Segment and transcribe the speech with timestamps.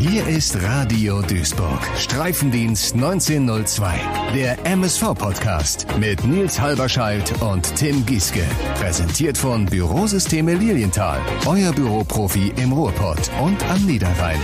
[0.00, 1.78] Hier ist Radio Duisburg.
[1.98, 4.00] Streifendienst 1902.
[4.34, 8.42] Der MSV-Podcast mit Nils Halberscheidt und Tim Gieske.
[8.76, 11.20] Präsentiert von Bürosysteme Lilienthal.
[11.46, 14.40] Euer Büroprofi im Ruhrpott und am Niederrhein.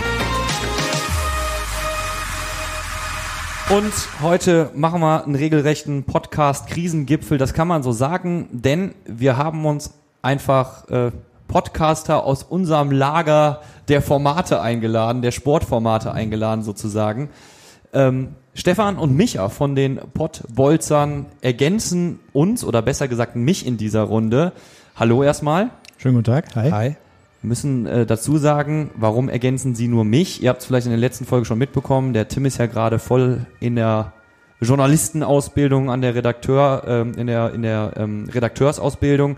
[3.69, 7.37] Und heute machen wir einen regelrechten Podcast-Krisengipfel.
[7.37, 11.11] Das kann man so sagen, denn wir haben uns einfach äh,
[11.47, 17.29] Podcaster aus unserem Lager der Formate eingeladen, der Sportformate eingeladen sozusagen.
[17.93, 24.01] Ähm, Stefan und Micha von den Pottbolzern ergänzen uns oder besser gesagt mich in dieser
[24.01, 24.51] Runde.
[24.95, 25.69] Hallo erstmal.
[25.97, 26.55] Schönen guten Tag.
[26.55, 26.71] Hi.
[26.71, 26.95] Hi.
[27.41, 30.41] Wir müssen äh, dazu sagen, warum ergänzen Sie nur mich?
[30.41, 32.13] Ihr habt es vielleicht in der letzten Folge schon mitbekommen.
[32.13, 34.13] Der Tim ist ja gerade voll in der
[34.59, 39.37] Journalistenausbildung an der Redakteur, ähm, in der, in der ähm, Redakteursausbildung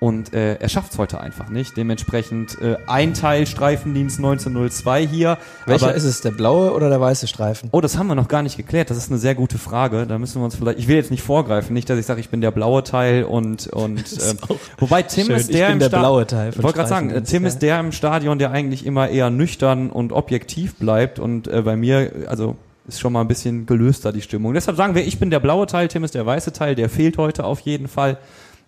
[0.00, 1.76] und äh, er schafft es heute einfach nicht.
[1.76, 5.36] Dementsprechend äh, ein Teil Streifendienst 1902 hier.
[5.66, 7.68] Welcher aber, ist es, der blaue oder der weiße Streifen?
[7.70, 8.88] Oh, das haben wir noch gar nicht geklärt.
[8.88, 10.06] Das ist eine sehr gute Frage.
[10.06, 10.78] Da müssen wir uns vielleicht.
[10.78, 13.66] Ich will jetzt nicht vorgreifen, nicht, dass ich sage, ich bin der blaue Teil und
[13.66, 14.34] und äh,
[14.78, 15.36] wobei Tim schön.
[15.36, 16.48] ist der ich im der blaue Teil.
[16.56, 19.90] Ich wollte gerade sagen, äh, Tim ist der im Stadion, der eigentlich immer eher nüchtern
[19.90, 22.56] und objektiv bleibt und äh, bei mir, also
[22.88, 24.54] ist schon mal ein bisschen gelöster die Stimmung.
[24.54, 26.74] Deshalb sagen wir, ich bin der blaue Teil, Tim ist der weiße Teil.
[26.74, 28.16] Der fehlt heute auf jeden Fall.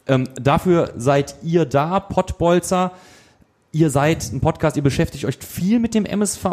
[0.06, 2.92] Ähm, dafür seid ihr da, Pottbolzer.
[3.72, 6.45] Ihr seid ein Podcast, ihr beschäftigt euch viel mit dem MSV,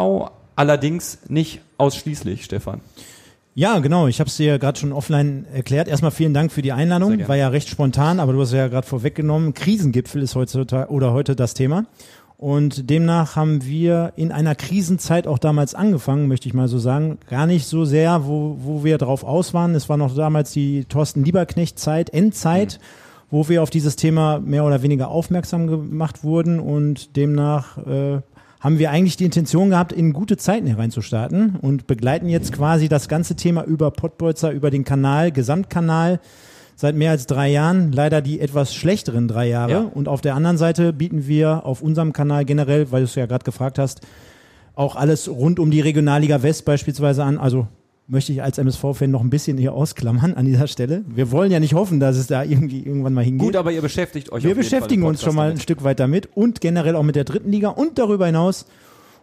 [0.56, 2.80] allerdings nicht ausschließlich, Stefan.
[3.54, 4.06] Ja, genau.
[4.06, 5.88] Ich habe es dir gerade schon offline erklärt.
[5.88, 7.28] Erstmal vielen Dank für die Einladung.
[7.28, 9.54] War ja recht spontan, aber du hast ja gerade vorweggenommen.
[9.54, 11.84] Krisengipfel ist heute oder heute das Thema.
[12.38, 17.18] Und demnach haben wir in einer Krisenzeit auch damals angefangen, möchte ich mal so sagen.
[17.28, 19.74] Gar nicht so sehr, wo, wo wir drauf aus waren.
[19.74, 22.78] Es war noch damals die Thorsten Lieberknecht-Zeit, Endzeit.
[22.80, 28.20] Mhm wo wir auf dieses Thema mehr oder weniger aufmerksam gemacht wurden und demnach äh,
[28.60, 33.08] haben wir eigentlich die Intention gehabt, in gute Zeiten hereinzustarten und begleiten jetzt quasi das
[33.08, 36.20] ganze Thema über Pottbolzer, über den Kanal, Gesamtkanal
[36.76, 39.72] seit mehr als drei Jahren, leider die etwas schlechteren drei Jahre.
[39.72, 39.90] Ja.
[39.94, 43.26] Und auf der anderen Seite bieten wir auf unserem Kanal generell, weil du es ja
[43.26, 44.00] gerade gefragt hast,
[44.74, 47.66] auch alles rund um die Regionalliga West beispielsweise an, also
[48.10, 51.04] möchte ich als MSV-Fan noch ein bisschen hier ausklammern an dieser Stelle.
[51.06, 53.46] Wir wollen ja nicht hoffen, dass es da irgendwie irgendwann mal hingeht.
[53.46, 54.42] Gut, aber ihr beschäftigt euch.
[54.42, 55.58] Wir beschäftigen uns schon mal damit.
[55.58, 58.66] ein Stück weit damit und generell auch mit der dritten Liga und darüber hinaus,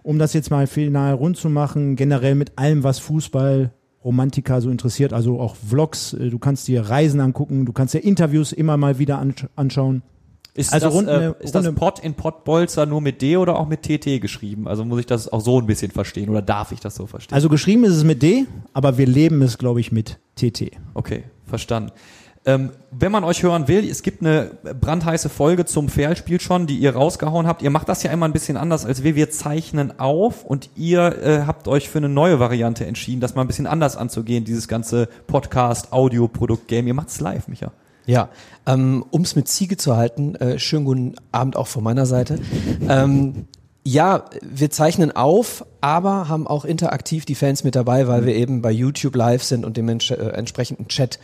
[0.04, 3.72] um das jetzt mal final rund zu machen, generell mit allem, was Fußball,
[4.06, 8.00] Romantika so interessiert, also auch Vlogs, äh, du kannst dir Reisen angucken, du kannst dir
[8.00, 9.24] Interviews immer mal wieder
[9.56, 10.02] anschauen.
[10.58, 13.68] Ist also das, rund, äh, ist das Pot in Pottbolzer nur mit D oder auch
[13.68, 14.68] mit TT geschrieben?
[14.68, 17.36] Also muss ich das auch so ein bisschen verstehen oder darf ich das so verstehen?
[17.36, 20.72] Also geschrieben ist es mit D, aber wir leben es, glaube ich, mit TT.
[20.96, 21.92] Okay, verstanden.
[22.48, 26.78] Ähm, wenn man euch hören will, es gibt eine brandheiße Folge zum Fairspiel schon, die
[26.80, 27.62] ihr rausgehauen habt.
[27.62, 29.14] Ihr macht das ja immer ein bisschen anders als wir.
[29.14, 33.42] Wir zeichnen auf und ihr äh, habt euch für eine neue Variante entschieden, das mal
[33.42, 36.88] ein bisschen anders anzugehen, dieses ganze Podcast, Audio-Produkt-Game.
[36.88, 37.74] Ihr macht es live, Micha.
[38.08, 38.30] Ja,
[38.66, 42.40] ähm, um es mit Ziege zu halten, äh, schönen guten Abend auch von meiner Seite.
[42.90, 43.46] Ähm,
[43.84, 48.62] ja, wir zeichnen auf, aber haben auch interaktiv die Fans mit dabei, weil wir eben
[48.62, 51.20] bei YouTube live sind und dem ents äh, entsprechenden Chat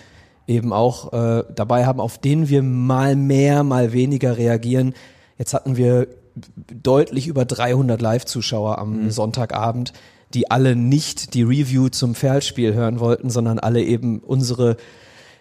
[0.47, 4.93] eben auch äh, dabei haben, auf den wir mal mehr, mal weniger reagieren.
[5.37, 9.11] Jetzt hatten wir deutlich über 300 Live-Zuschauer am mhm.
[9.11, 9.93] Sonntagabend,
[10.33, 14.77] die alle nicht die Review zum Ferlspiel hören wollten, sondern alle eben unsere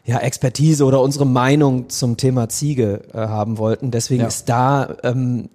[0.04, 3.90] ja, Expertise oder unsere Meinung zum Thema Ziege äh, haben wollten.
[3.90, 4.28] Deswegen ja.
[4.28, 5.48] ist da, ähm,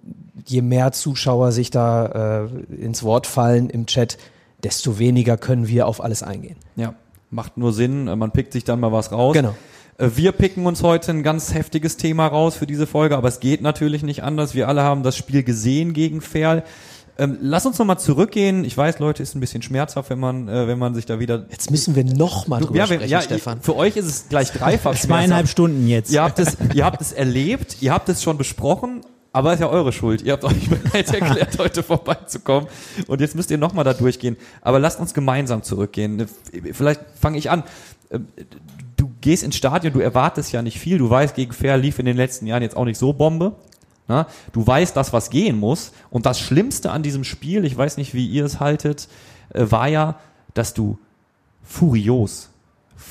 [0.46, 4.16] je mehr Zuschauer sich da äh, ins Wort fallen im Chat,
[4.62, 6.56] desto weniger können wir auf alles eingehen.
[6.76, 6.94] Ja,
[7.30, 8.04] macht nur Sinn.
[8.04, 9.34] Man pickt sich dann mal was raus.
[9.34, 9.54] Genau.
[9.98, 13.40] Äh, wir picken uns heute ein ganz heftiges Thema raus für diese Folge, aber es
[13.40, 14.54] geht natürlich nicht anders.
[14.54, 16.64] Wir alle haben das Spiel gesehen gegen Ferl.
[17.20, 18.64] Ähm, lass uns nochmal zurückgehen.
[18.64, 21.46] Ich weiß, Leute, ist ein bisschen schmerzhaft, wenn man, äh, wenn man sich da wieder.
[21.50, 23.60] Jetzt müssen wir noch mal drüber ja, sprechen, ja, Stefan.
[23.60, 26.12] Für euch ist es gleich dreifach Zweieinhalb Stunden jetzt.
[26.12, 29.00] Ihr habt es, ihr habt es erlebt, ihr habt es schon besprochen.
[29.32, 30.22] Aber ist ja eure Schuld.
[30.22, 32.68] Ihr habt euch bereits erklärt, heute vorbeizukommen.
[33.08, 34.36] Und jetzt müsst ihr nochmal da durchgehen.
[34.62, 36.26] Aber lasst uns gemeinsam zurückgehen.
[36.72, 37.64] Vielleicht fange ich an.
[38.10, 38.28] Ähm,
[38.96, 40.98] du gehst ins Stadion, du erwartest ja nicht viel.
[40.98, 43.56] Du weißt, gegen Fair lief in den letzten Jahren jetzt auch nicht so Bombe.
[44.08, 45.92] Na, du weißt das, was gehen muss.
[46.10, 49.08] Und das Schlimmste an diesem Spiel, ich weiß nicht, wie ihr es haltet,
[49.50, 50.18] äh, war ja,
[50.54, 50.98] dass du
[51.62, 52.48] furios,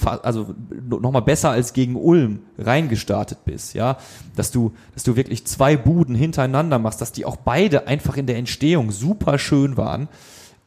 [0.04, 0.54] also
[0.90, 3.98] nochmal besser als gegen Ulm reingestartet bist, ja,
[4.36, 8.26] dass du, dass du wirklich zwei Buden hintereinander machst, dass die auch beide einfach in
[8.26, 10.10] der Entstehung super schön waren.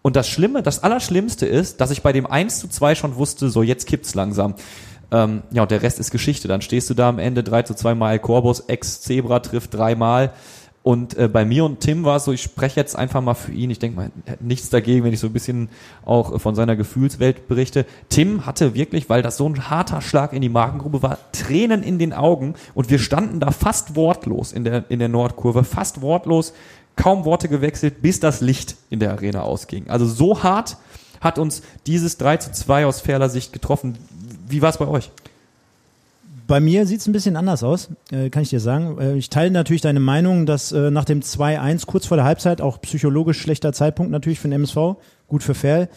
[0.02, 3.50] Und das Schlimme, das Allerschlimmste ist, dass ich bei dem 1 zu 2 schon wusste,
[3.50, 4.54] so jetzt kippt's langsam.
[5.12, 6.48] Ähm, ja, und der Rest ist Geschichte.
[6.48, 10.32] Dann stehst du da am Ende 3 zu 2 Mal Corbus, Ex-Zebra trifft dreimal.
[10.82, 13.52] Und äh, bei mir und Tim war es so, ich spreche jetzt einfach mal für
[13.52, 13.68] ihn.
[13.68, 14.10] Ich denke mal,
[14.40, 15.68] nichts dagegen, wenn ich so ein bisschen
[16.06, 17.84] auch von seiner Gefühlswelt berichte.
[18.08, 21.98] Tim hatte wirklich, weil das so ein harter Schlag in die Magengrube war, Tränen in
[21.98, 26.54] den Augen und wir standen da fast wortlos in der, in der Nordkurve, fast wortlos,
[26.96, 29.90] kaum Worte gewechselt, bis das Licht in der Arena ausging.
[29.90, 30.78] Also so hart
[31.20, 33.98] hat uns dieses 3 zu 2 aus Ferler Sicht getroffen.
[34.50, 35.10] Wie war es bei euch?
[36.46, 38.98] Bei mir sieht es ein bisschen anders aus, äh, kann ich dir sagen.
[38.98, 42.60] Äh, ich teile natürlich deine Meinung, dass äh, nach dem 2-1 kurz vor der Halbzeit,
[42.60, 44.96] auch psychologisch schlechter Zeitpunkt natürlich für den MSV,
[45.28, 45.88] gut für Ferl,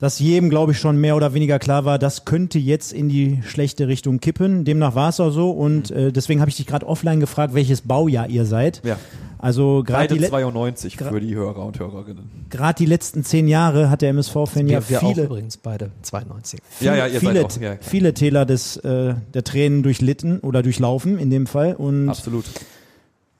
[0.00, 3.42] dass jedem, glaube ich, schon mehr oder weniger klar war, das könnte jetzt in die
[3.46, 4.64] schlechte Richtung kippen.
[4.64, 7.82] Demnach war es auch so und äh, deswegen habe ich dich gerade offline gefragt, welches
[7.82, 8.80] Baujahr ihr seid.
[8.82, 8.96] Ja.
[9.42, 12.30] Also gerade die, 92 für die Hörer und Hörerinnen.
[12.50, 15.90] gerade die letzten zehn Jahre hat der MSV-Fan ja Wir, wir auch viele, übrigens beide
[16.02, 16.60] 92.
[16.80, 20.62] Ja, ja, ihr viele, seid auch, ja, viele Täler des, äh, der Tränen durchlitten oder
[20.62, 21.74] durchlaufen in dem Fall.
[21.74, 22.44] Und absolut.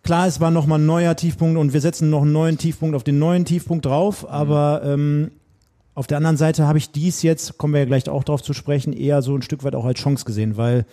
[0.02, 3.04] klar, es war nochmal ein neuer Tiefpunkt und wir setzen noch einen neuen Tiefpunkt auf
[3.04, 5.32] den neuen Tiefpunkt drauf, aber ähm,
[5.94, 8.54] auf der anderen Seite habe ich dies jetzt, kommen wir ja gleich auch drauf zu
[8.54, 10.86] sprechen, eher so ein Stück weit auch als Chance gesehen, weil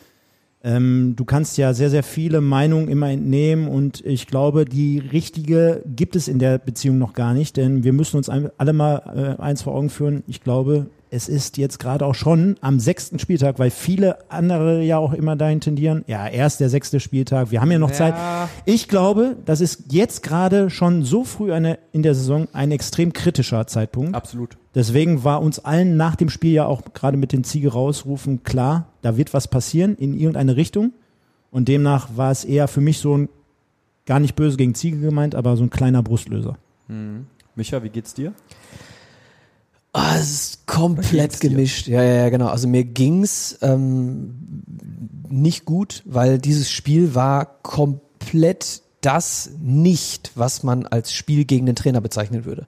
[0.63, 5.83] ähm, du kannst ja sehr, sehr viele Meinungen immer entnehmen und ich glaube, die richtige
[5.85, 9.41] gibt es in der Beziehung noch gar nicht, denn wir müssen uns alle mal äh,
[9.41, 10.23] eins vor Augen führen.
[10.27, 14.97] Ich glaube, es ist jetzt gerade auch schon am sechsten Spieltag, weil viele andere ja
[14.97, 16.03] auch immer dahin tendieren.
[16.07, 17.95] Ja, erst der sechste Spieltag, wir haben ja noch Ja.
[17.95, 18.15] Zeit.
[18.65, 23.13] Ich glaube, das ist jetzt gerade schon so früh eine, in der Saison ein extrem
[23.13, 24.15] kritischer Zeitpunkt.
[24.15, 24.57] Absolut.
[24.75, 28.87] Deswegen war uns allen nach dem Spiel ja auch gerade mit den Ziege rausrufen klar,
[29.01, 30.93] da wird was passieren in irgendeine Richtung.
[31.51, 33.29] Und demnach war es eher für mich so ein,
[34.05, 36.57] gar nicht böse gegen Ziege gemeint, aber so ein kleiner Brustlöser.
[37.55, 38.33] Micha, wie geht's dir?
[39.93, 41.87] Ah, es ist komplett gemischt.
[41.87, 42.47] Ja, ja, ja, genau.
[42.47, 44.63] Also mir ging's ähm,
[45.29, 51.75] nicht gut, weil dieses Spiel war komplett das nicht, was man als Spiel gegen den
[51.75, 52.67] Trainer bezeichnen würde.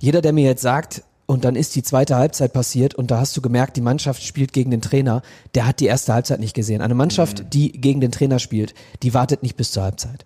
[0.00, 3.36] Jeder, der mir jetzt sagt, und dann ist die zweite Halbzeit passiert und da hast
[3.36, 5.22] du gemerkt, die Mannschaft spielt gegen den Trainer,
[5.54, 6.82] der hat die erste Halbzeit nicht gesehen.
[6.82, 10.24] Eine Mannschaft, die gegen den Trainer spielt, die wartet nicht bis zur Halbzeit.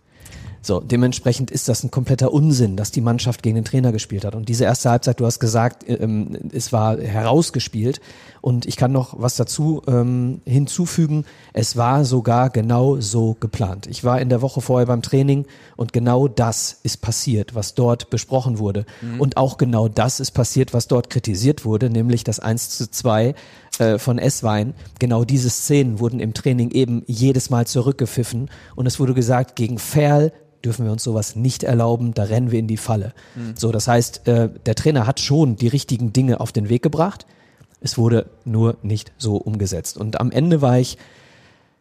[0.60, 4.34] So, dementsprechend ist das ein kompletter Unsinn, dass die Mannschaft gegen den Trainer gespielt hat.
[4.34, 8.00] Und diese erste Halbzeit, du hast gesagt, ähm, es war herausgespielt.
[8.40, 11.24] Und ich kann noch was dazu ähm, hinzufügen.
[11.52, 13.86] Es war sogar genau so geplant.
[13.86, 15.46] Ich war in der Woche vorher beim Training
[15.76, 18.86] und genau das ist passiert, was dort besprochen wurde.
[19.18, 23.34] Und auch genau das ist passiert, was dort kritisiert wurde, nämlich das 1 zu 2
[23.78, 24.74] äh, von S-Wein.
[24.98, 28.50] Genau diese Szenen wurden im Training eben jedes Mal zurückgepfiffen.
[28.76, 30.32] Und es wurde gesagt, gegen Ferl
[30.68, 33.14] dürfen wir uns sowas nicht erlauben, da rennen wir in die Falle.
[33.54, 37.24] So, das heißt, äh, der Trainer hat schon die richtigen Dinge auf den Weg gebracht.
[37.80, 39.96] Es wurde nur nicht so umgesetzt.
[39.96, 40.98] Und am Ende war ich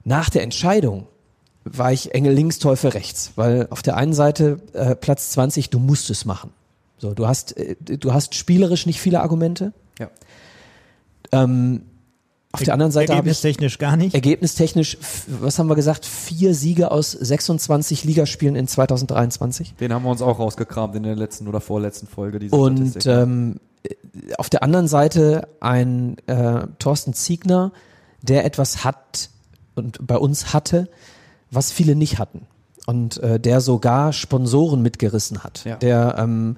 [0.06, 1.08] nach der Entscheidung
[1.66, 5.80] war ich Engel links, Teufel rechts, weil auf der einen Seite äh, Platz 20, du
[5.80, 6.52] musst es machen.
[6.98, 9.74] So, du hast äh, du hast spielerisch nicht viele Argumente.
[10.00, 10.10] Ja.
[11.34, 11.82] Ähm,
[12.58, 14.14] auf der anderen Seite habe ich Ergebnistechnisch gar nicht.
[14.14, 19.76] ergebnistechnisch, was haben wir gesagt, vier Siege aus 26 Ligaspielen in 2023.
[19.80, 22.40] Den haben wir uns auch rausgekramt in der letzten oder vorletzten Folge.
[22.40, 23.12] Diese Und Statistik.
[23.14, 23.56] ähm,
[24.38, 27.72] auf der anderen Seite ein äh, Thorsten Ziegner,
[28.22, 29.30] der etwas hat
[29.76, 30.90] und bei uns hatte,
[31.52, 32.48] was viele nicht hatten.
[32.86, 35.64] Und äh, der sogar Sponsoren mitgerissen hat.
[35.66, 35.76] Ja.
[35.76, 36.58] Der ähm,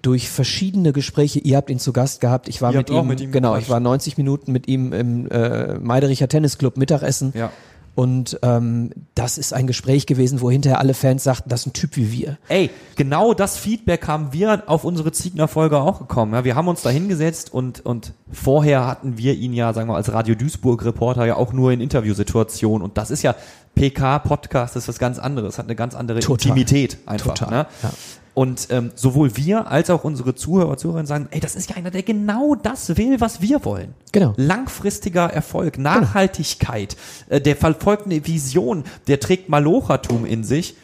[0.00, 3.30] durch verschiedene Gespräche, ihr habt ihn zu Gast gehabt, ich war mit ihm, mit ihm
[3.32, 7.32] genau, ich war 90 Minuten mit ihm im äh, Meidericher Tennisclub Mittagessen.
[7.36, 7.50] ja.
[7.94, 11.72] Und ähm, das ist ein Gespräch gewesen, wo hinterher alle Fans sagten, das ist ein
[11.74, 12.38] Typ wie wir.
[12.48, 16.32] Ey, genau das Feedback haben wir auf unsere Ziegner-Folge auch gekommen.
[16.32, 19.96] Ja, wir haben uns da hingesetzt und, und vorher hatten wir ihn ja, sagen wir,
[19.96, 22.82] als Radio Duisburg-Reporter ja auch nur in Interviewsituationen.
[22.82, 23.34] Und das ist ja
[23.74, 26.48] PK-Podcast, das ist was ganz anderes, hat eine ganz andere Total.
[26.48, 27.34] Intimität einfach.
[27.34, 27.66] Total, Ne?
[27.82, 27.90] ja.
[28.34, 31.90] Und ähm, sowohl wir als auch unsere Zuhörer, Zuhörerinnen sagen, ey, das ist ja einer,
[31.90, 33.94] der genau das will, was wir wollen.
[34.12, 34.32] Genau.
[34.36, 36.96] Langfristiger Erfolg, Nachhaltigkeit,
[37.28, 40.76] äh, der verfolgt eine Vision, der trägt Malochertum in sich.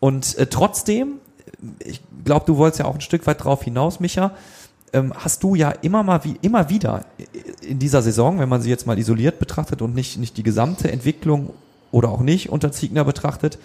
[0.00, 1.18] Und äh, trotzdem,
[1.60, 4.32] äh, ich glaube, du wolltest ja auch ein Stück weit drauf hinaus, Micha,
[4.94, 7.04] ähm, hast du ja immer mal wie immer wieder
[7.60, 10.90] in dieser Saison, wenn man sie jetzt mal isoliert betrachtet und nicht, nicht die gesamte
[10.90, 11.50] Entwicklung
[11.90, 13.58] oder auch nicht unter Ziegner betrachtet,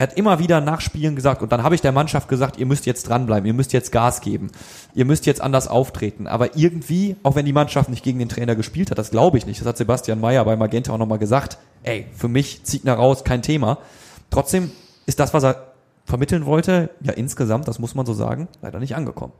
[0.00, 2.64] er hat immer wieder nach Spielen gesagt, und dann habe ich der Mannschaft gesagt, ihr
[2.64, 4.50] müsst jetzt dranbleiben, ihr müsst jetzt Gas geben,
[4.94, 6.26] ihr müsst jetzt anders auftreten.
[6.26, 9.44] Aber irgendwie, auch wenn die Mannschaft nicht gegen den Trainer gespielt hat, das glaube ich
[9.44, 13.24] nicht, das hat Sebastian Mayer bei Magenta auch nochmal gesagt, ey, für mich Ziegner raus,
[13.24, 13.76] kein Thema.
[14.30, 14.70] Trotzdem
[15.04, 15.74] ist das, was er
[16.06, 19.34] vermitteln wollte, ja insgesamt, das muss man so sagen, leider nicht angekommen.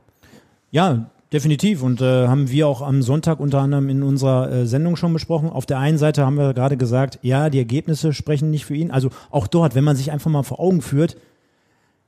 [0.69, 1.81] Ja, definitiv.
[1.81, 5.49] Und äh, haben wir auch am Sonntag unter anderem in unserer äh, Sendung schon besprochen.
[5.49, 8.91] Auf der einen Seite haben wir gerade gesagt, ja, die Ergebnisse sprechen nicht für ihn.
[8.91, 11.17] Also auch dort, wenn man sich einfach mal vor Augen führt,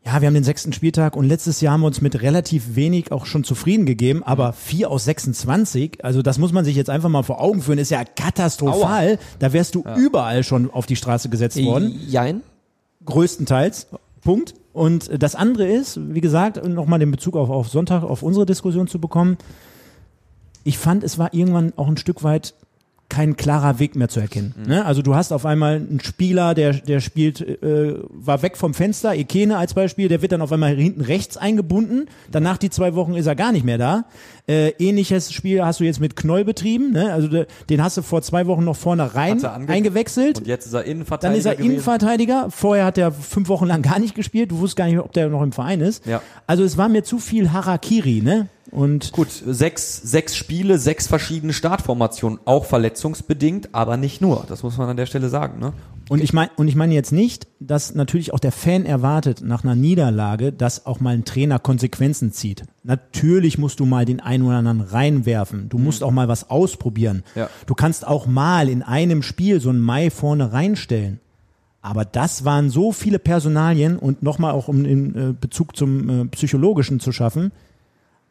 [0.06, 3.14] ja, wir haben den sechsten Spieltag und letztes Jahr haben wir uns mit relativ wenig
[3.14, 7.08] auch schon zufrieden gegeben, aber vier aus 26, also das muss man sich jetzt einfach
[7.08, 9.18] mal vor Augen führen, ist ja katastrophal.
[9.40, 12.02] Da wärst du überall schon auf die Straße gesetzt worden.
[12.10, 12.42] Jein.
[13.06, 13.88] Größtenteils.
[14.22, 14.56] Punkt.
[14.74, 18.88] Und das andere ist, wie gesagt, nochmal den Bezug auf, auf Sonntag, auf unsere Diskussion
[18.88, 19.38] zu bekommen.
[20.64, 22.56] Ich fand, es war irgendwann auch ein Stück weit
[23.14, 24.56] kein klarer Weg mehr zu erkennen.
[24.58, 24.70] Mhm.
[24.70, 24.86] Ne?
[24.86, 29.14] Also du hast auf einmal einen Spieler, der, der spielt, äh, war weg vom Fenster,
[29.14, 32.08] Ekene als Beispiel, der wird dann auf einmal hinten rechts eingebunden.
[32.32, 34.06] Danach die zwei Wochen ist er gar nicht mehr da.
[34.48, 36.92] Äh, ähnliches Spiel hast du jetzt mit Knoll betrieben.
[36.92, 37.14] Ne?
[37.14, 40.40] Also de, den hast du vor zwei Wochen noch vorne rein eingewechselt.
[40.40, 41.72] Und jetzt ist er Dann Innenverteidiger ist er gewesen.
[41.72, 42.48] Innenverteidiger.
[42.50, 44.50] Vorher hat er fünf Wochen lang gar nicht gespielt.
[44.50, 46.06] Du wusstest gar nicht, ob der noch im Verein ist.
[46.08, 46.22] Ja.
[46.48, 48.48] Also es war mir zu viel Harakiri, ne?
[48.74, 54.46] Und Gut, sechs, sechs Spiele, sechs verschiedene Startformationen, auch verletzungsbedingt, aber nicht nur.
[54.50, 55.60] Das muss man an der Stelle sagen.
[55.60, 55.74] Ne?
[56.10, 59.64] Und ich meine, und ich meine jetzt nicht, dass natürlich auch der Fan erwartet nach
[59.64, 62.64] einer Niederlage, dass auch mal ein Trainer Konsequenzen zieht.
[62.84, 65.70] Natürlich musst du mal den einen oder anderen reinwerfen.
[65.70, 67.24] Du musst auch mal was ausprobieren.
[67.36, 67.52] Ja.
[67.68, 71.20] Du kannst auch mal in einem Spiel so einen Mai vorne reinstellen.
[71.84, 76.26] Aber das waren so viele Personalien und nochmal auch um den äh, Bezug zum äh,
[76.26, 77.52] Psychologischen zu schaffen.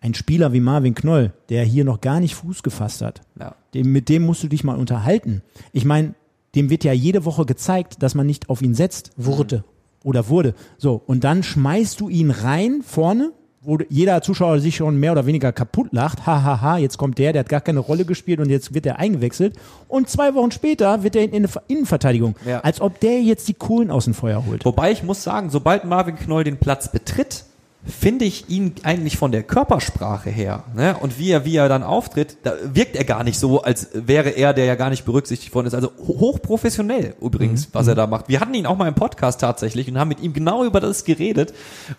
[0.02, 3.54] Ein Spieler wie Marvin Knoll, der hier noch gar nicht Fuß gefasst hat, Ja.
[3.72, 5.42] dem, mit dem musst du dich mal unterhalten.
[5.72, 6.14] Ich meine,
[6.56, 9.12] dem wird ja jede Woche gezeigt, dass man nicht auf ihn setzt.
[9.16, 9.64] Wurde.
[10.02, 10.54] Oder wurde.
[10.76, 13.30] So, und dann schmeißt du ihn rein vorne,
[13.64, 16.26] wo jeder Zuschauer sich schon mehr oder weniger kaputt lacht.
[16.26, 18.84] Hahaha, ha, ha, jetzt kommt der, der hat gar keine Rolle gespielt und jetzt wird
[18.86, 19.54] er eingewechselt.
[19.86, 22.34] Und zwei Wochen später wird er in eine Innenverteidigung.
[22.44, 22.58] Ja.
[22.62, 24.64] Als ob der jetzt die Kohlen aus dem Feuer holt.
[24.64, 27.44] Wobei ich muss sagen, sobald Marvin Knoll den Platz betritt,
[27.84, 30.96] finde ich ihn eigentlich von der Körpersprache her ne?
[31.00, 34.30] und wie er, wie er dann auftritt, da wirkt er gar nicht so, als wäre
[34.30, 35.74] er, der ja gar nicht berücksichtigt worden ist.
[35.74, 38.28] Also ho- hochprofessionell übrigens, was er da macht.
[38.28, 41.04] Wir hatten ihn auch mal im Podcast tatsächlich und haben mit ihm genau über das
[41.04, 41.54] geredet.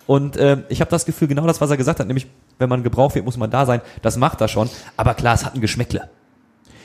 [0.08, 2.28] Und ähm, ich habe das Gefühl, genau das, was er gesagt hat, nämlich,
[2.60, 3.82] wenn man gebraucht wird, muss man da sein.
[4.02, 4.70] Das macht er schon.
[4.96, 6.10] Aber klar, es hat ein Geschmäckle.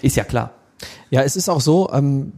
[0.02, 0.50] Ist ja klar.
[1.10, 2.32] Ja, es ist auch so, ähm,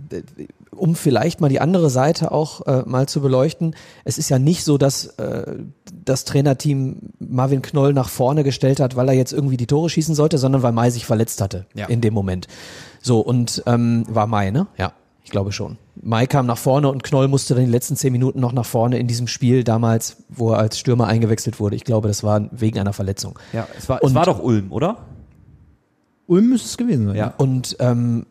[0.75, 3.75] um vielleicht mal die andere Seite auch äh, mal zu beleuchten.
[4.05, 5.57] Es ist ja nicht so, dass äh,
[6.05, 10.15] das Trainerteam Marvin Knoll nach vorne gestellt hat, weil er jetzt irgendwie die Tore schießen
[10.15, 11.87] sollte, sondern weil Mai sich verletzt hatte Ja.
[11.87, 12.47] in dem Moment.
[13.03, 14.69] So, und ähm, war Mai, ne?
[14.79, 14.93] Ja,
[15.25, 15.77] ich glaube schon.
[16.03, 18.99] Mai kam nach vorne und Knoll musste dann die letzten zehn Minuten noch nach vorne
[18.99, 21.77] in diesem Spiel damals, wo er als Stürmer eingewechselt wurde.
[21.77, 23.39] Ich glaube, das war wegen einer Verletzung.
[23.53, 24.99] Ja, es war, Und- es war doch Ulm, oder?
[26.27, 27.17] Ulm müsste es gewesen sein.
[27.17, 27.35] Ja.
[27.39, 28.27] Und ähm,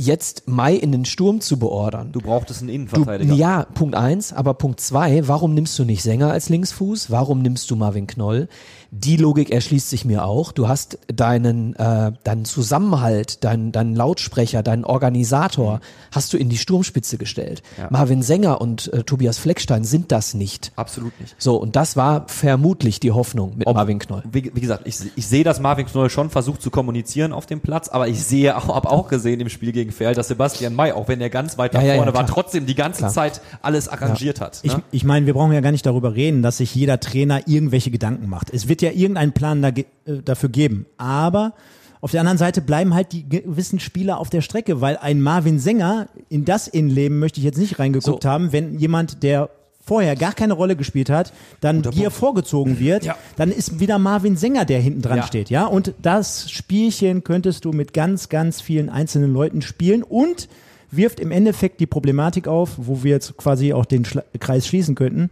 [0.00, 2.10] jetzt Mai in den Sturm zu beordern.
[2.12, 3.34] Du brauchtest einen Du, Innenverteidiger.
[3.34, 7.10] ja, Punkt eins, aber Punkt zwei, warum nimmst du nicht Sänger als Linksfuß?
[7.10, 8.48] Warum nimmst du Marvin Knoll?
[8.92, 10.50] Die Logik erschließt sich mir auch.
[10.50, 15.80] Du hast deinen, äh, deinen Zusammenhalt, deinen, deinen Lautsprecher, deinen Organisator,
[16.10, 17.62] hast du in die Sturmspitze gestellt.
[17.78, 17.86] Ja.
[17.90, 20.72] Marvin Sänger und äh, Tobias Fleckstein sind das nicht.
[20.74, 21.36] Absolut nicht.
[21.38, 24.24] So, und das war vermutlich die Hoffnung mit Ob- Marvin Knoll.
[24.32, 27.60] Wie, wie gesagt, ich, ich sehe, dass Marvin Knoll schon versucht zu kommunizieren auf dem
[27.60, 30.90] Platz, aber ich sehe auch, habe auch gesehen im Spiel gegen Ferl, dass Sebastian May,
[30.92, 33.12] auch wenn er ganz weit nach Ja, ja, ja, vorne war, trotzdem die ganze Klar.
[33.12, 34.58] Zeit alles arrangiert hat.
[34.64, 34.82] Ich, Ne?
[34.90, 38.28] ich meine, wir brauchen ja gar nicht darüber reden, dass sich jeder Trainer irgendwelche Gedanken
[38.28, 38.50] macht.
[38.52, 39.82] Es wird ja irgendeinen Plan da, äh,
[40.24, 40.86] dafür geben.
[40.96, 41.54] Aber
[42.00, 45.58] auf der anderen Seite bleiben halt die gewissen Spieler auf der Strecke, weil ein Marvin
[45.58, 48.28] Sänger in das Innenleben möchte ich jetzt nicht reingeguckt So.
[48.28, 49.50] haben, wenn jemand, der
[49.84, 53.16] vorher gar keine Rolle gespielt hat, dann hier vorgezogen wird, Ja.
[53.36, 55.26] dann ist wieder Marvin Sänger, der hinten dran Ja.
[55.26, 55.66] steht, ja.
[55.66, 60.48] Und das Spielchen könntest du mit ganz, ganz vielen einzelnen Leuten spielen und
[60.92, 64.94] wirft im Endeffekt die Problematik auf, wo wir jetzt quasi auch den Schla Kreis schließen
[64.94, 65.30] könnten.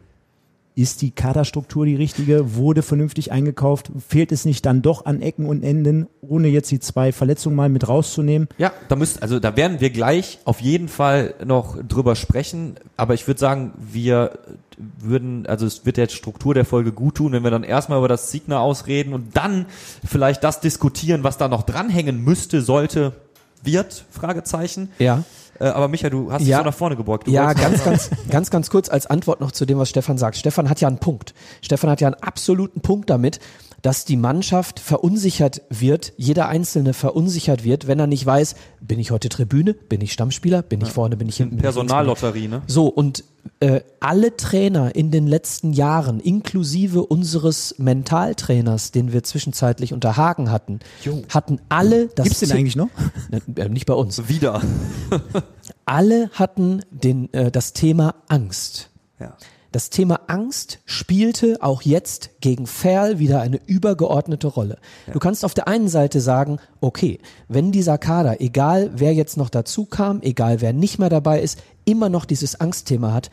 [0.79, 2.55] Ist die Kaderstruktur die richtige?
[2.55, 3.91] Wurde vernünftig eingekauft?
[4.07, 7.69] Fehlt es nicht dann doch an Ecken und Enden, ohne jetzt die zwei Verletzungen mal
[7.69, 8.47] mit rauszunehmen?
[8.59, 13.15] Ja, da müssen, also da werden wir gleich auf jeden Fall noch drüber sprechen, aber
[13.15, 14.39] ich würde sagen, wir
[15.01, 18.07] würden, also es wird der Struktur der Folge gut tun, wenn wir dann erstmal über
[18.07, 19.67] das Signer ausreden und dann
[20.07, 23.15] vielleicht das diskutieren, was da noch dranhängen müsste, sollte,
[23.65, 24.91] wird, Fragezeichen.
[25.01, 25.25] Ja.
[25.61, 26.59] Äh, aber Micha, du hast dich Ja.
[26.59, 27.27] so nach vorne gebeugt.
[27.27, 30.37] Du Ja, ganz, ganz, ganz, ganz kurz als Antwort noch zu dem, was Stefan sagt.
[30.37, 31.35] Stefan hat ja einen Punkt.
[31.63, 33.41] Stefan hat ja einen absoluten Punkt damit,
[33.83, 39.11] dass die Mannschaft verunsichert wird, jeder Einzelne verunsichert wird, wenn er nicht weiß, bin ich
[39.11, 41.59] heute Tribüne, bin ich Stammspieler, bin ich vorne, bin ich hinten.
[41.59, 42.63] Personallotterie, ne?
[42.67, 43.25] So, und
[43.61, 50.51] äh, alle Trainer in den letzten Jahren, inklusive unseres Mentaltrainers, den wir zwischenzeitlich unter Hagen
[50.51, 50.81] hatten,
[51.29, 52.89] hatten alle das Gibt's den eigentlich noch?
[53.57, 54.29] Äh, Nicht bei uns.
[54.29, 54.63] Wieder.
[55.85, 58.91] Alle hatten den, äh, das Thema Angst.
[59.21, 59.37] Ja.
[59.71, 64.79] Das Thema Angst spielte auch jetzt gegen Ferl wieder eine übergeordnete Rolle.
[65.13, 69.51] Du kannst auf der einen Seite sagen, okay, wenn dieser Kader, egal wer jetzt noch
[69.51, 73.31] dazu kam, egal wer nicht mehr dabei ist, immer noch dieses Angstthema hat,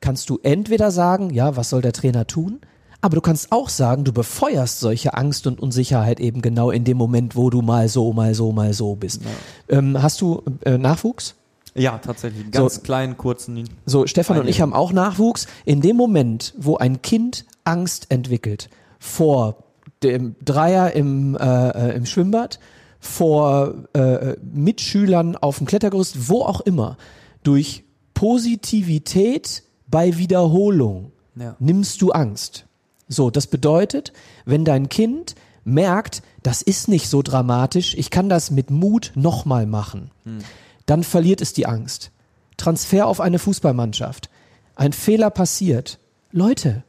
[0.00, 2.60] kannst du entweder sagen, ja, was soll der Trainer tun?
[3.00, 6.96] Aber du kannst auch sagen, du befeuerst solche Angst und Unsicherheit eben genau in dem
[6.96, 9.22] Moment, wo du mal so, mal so, mal so bist.
[9.22, 9.78] Ja.
[9.78, 11.34] Ähm, hast du äh, Nachwuchs?
[11.74, 12.50] Ja, tatsächlich.
[12.50, 13.68] Ganz so, kleinen, kurzen.
[13.86, 15.46] So, Stefan und ich haben auch Nachwuchs.
[15.64, 19.64] In dem Moment, wo ein Kind Angst entwickelt vor
[20.02, 22.58] dem Dreier im, äh, äh im Schwimmbad,
[23.00, 26.96] vor äh, Mitschülern auf dem Klettergerüst, wo auch immer,
[27.42, 31.56] durch Positivität bei Wiederholung ja.
[31.58, 32.66] nimmst du Angst.
[33.08, 34.12] So, das bedeutet,
[34.44, 39.66] wenn dein Kind merkt, das ist nicht so dramatisch, ich kann das mit Mut nochmal
[39.66, 40.38] machen, hm.
[40.86, 42.10] Dann verliert es die Angst.
[42.56, 44.30] Transfer auf eine Fußballmannschaft.
[44.74, 45.98] Ein Fehler passiert.
[46.30, 46.84] Leute,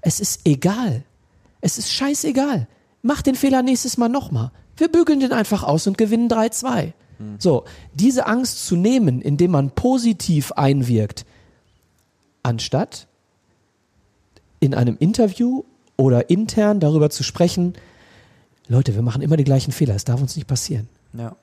[0.00, 1.04] es ist egal.
[1.60, 2.66] Es ist scheißegal.
[3.02, 4.50] Mach den Fehler nächstes Mal nochmal.
[4.76, 6.92] Wir bügeln den einfach aus und gewinnen 3-2.
[7.18, 7.36] Hm.
[7.38, 11.24] So, diese Angst zu nehmen, indem man positiv einwirkt,
[12.42, 13.06] anstatt
[14.60, 15.64] in einem Interview
[15.96, 17.74] oder intern darüber zu sprechen,
[18.68, 20.88] Leute, wir machen immer die gleichen Fehler, es darf uns nicht passieren.
[21.12, 21.36] Ja.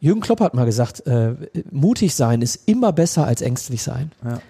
[0.00, 1.34] Jürgen Klopp hat mal gesagt, äh,
[1.70, 4.12] mutig sein ist immer besser als ängstlich sein.
[4.24, 4.40] Ja.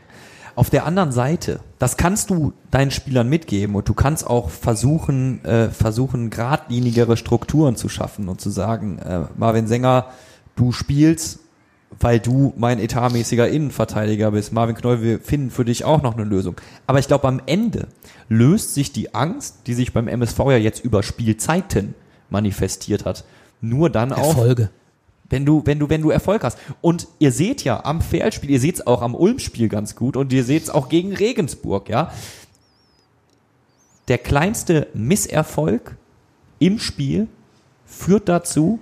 [0.55, 5.45] Auf der anderen Seite, das kannst du deinen Spielern mitgeben und du kannst auch versuchen,
[5.45, 10.07] äh, versuchen, geradlinigere Strukturen zu schaffen und zu sagen, äh, Marvin Sänger,
[10.57, 11.41] du spielst
[11.99, 14.53] weil du mein etatmäßiger Innenverteidiger bist.
[14.53, 16.57] Marvin Knoll, wir finden für dich auch noch eine Lösung.
[16.87, 17.89] Aber ich glaube, am Ende
[18.29, 21.95] löst sich die Angst, die sich beim MSV ja jetzt über Spielzeiten
[22.29, 23.25] manifestiert hat,
[23.61, 24.13] nur dann.
[24.13, 24.71] Erfolge.
[25.31, 26.59] Wenn du, wenn du, wenn du Erfolg hast.
[26.81, 30.33] Und ihr seht ja am Feldspiel, ihr seht es auch am Ulm-Spiel ganz gut und
[30.33, 32.13] ihr seht es auch gegen Regensburg, ja.
[34.09, 35.97] Der kleinste Misserfolg
[36.59, 37.29] im Spiel
[37.87, 38.81] führt dazu,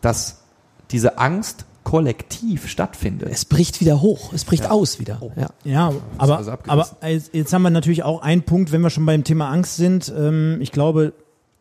[0.00, 0.42] dass
[0.92, 3.28] diese Angst kollektiv stattfindet.
[3.32, 4.70] Es bricht wieder hoch, es bricht ja.
[4.70, 5.18] aus wieder.
[5.20, 5.32] Oh.
[5.36, 6.86] Ja, ja aber, also aber
[7.32, 10.12] jetzt haben wir natürlich auch einen Punkt, wenn wir schon beim Thema Angst sind.
[10.16, 11.14] Ähm, ich glaube,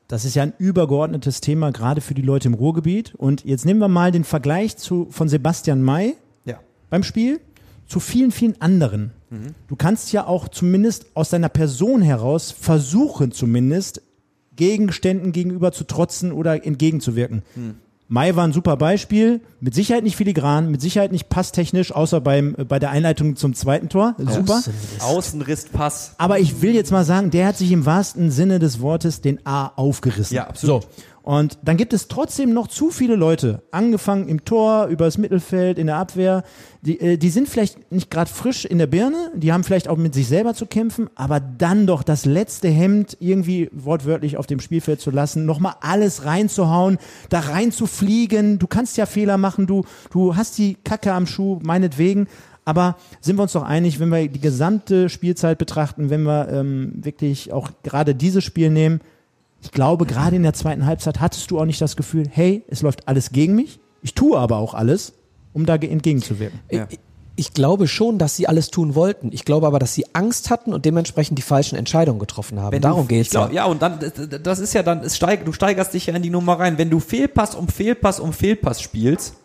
[0.07, 3.13] das ist ja ein übergeordnetes Thema, gerade für die Leute im Ruhrgebiet.
[3.15, 6.59] Und jetzt nehmen wir mal den Vergleich zu, von Sebastian May ja.
[6.89, 7.41] beim Spiel
[7.87, 9.11] zu vielen, vielen anderen.
[9.29, 9.55] Mhm.
[9.67, 14.01] Du kannst ja auch zumindest aus deiner Person heraus versuchen, zumindest
[14.55, 17.43] Gegenständen gegenüber zu trotzen oder entgegenzuwirken.
[17.55, 17.75] Mhm.
[18.09, 22.55] Mai war ein super Beispiel, mit Sicherheit nicht filigran, mit Sicherheit nicht passtechnisch, außer beim,
[22.57, 24.15] äh, bei der Einleitung zum zweiten Tor.
[24.17, 24.63] Super.
[24.99, 26.13] Außenrisspass.
[26.17, 29.45] Aber ich will jetzt mal sagen, der hat sich im wahrsten Sinne des Wortes den
[29.45, 30.35] A aufgerissen.
[30.35, 30.83] Ja, absolut.
[30.83, 30.89] So.
[31.27, 35.87] Und dann gibt es trotzdem noch zu viele Leute, angefangen im Tor, übers Mittelfeld, in
[35.87, 36.43] der Abwehr,
[36.83, 39.97] die, äh, die sind vielleicht nicht gerade frisch in der Birne, die haben vielleicht auch
[39.97, 44.61] mit sich selber zu kämpfen, aber dann doch das letzte Hemd irgendwie wortwörtlich auf dem
[44.61, 48.57] Spielfeld zu lassen, nochmal alles reinzuhauen, da reinzufliegen.
[48.57, 52.27] Du kannst ja Fehler machen, du, du hast die Kacke am Schuh, meinetwegen.
[52.63, 56.93] Aber sind wir uns doch einig, wenn wir die gesamte Spielzeit betrachten, wenn wir ähm,
[56.95, 59.01] wirklich auch gerade dieses Spiel nehmen,
[59.61, 62.81] ich glaube, gerade in der zweiten Halbzeit hattest du auch nicht das Gefühl, hey, es
[62.81, 63.79] läuft alles gegen mich.
[64.01, 65.13] Ich tue aber auch alles,
[65.53, 66.59] um da entgegenzuwirken.
[66.71, 66.87] Ja.
[66.89, 66.99] Ich,
[67.35, 69.31] ich glaube schon, dass sie alles tun wollten.
[69.31, 72.71] Ich glaube aber, dass sie Angst hatten und dementsprechend die falschen Entscheidungen getroffen haben.
[72.71, 73.49] Wenn Darum geht es ja.
[73.51, 73.99] Ja, und dann,
[74.43, 76.77] das ist ja dann, es steig, du steigerst dich ja in die Nummer rein.
[76.77, 79.35] Wenn du Fehlpass um Fehlpass um Fehlpass spielst,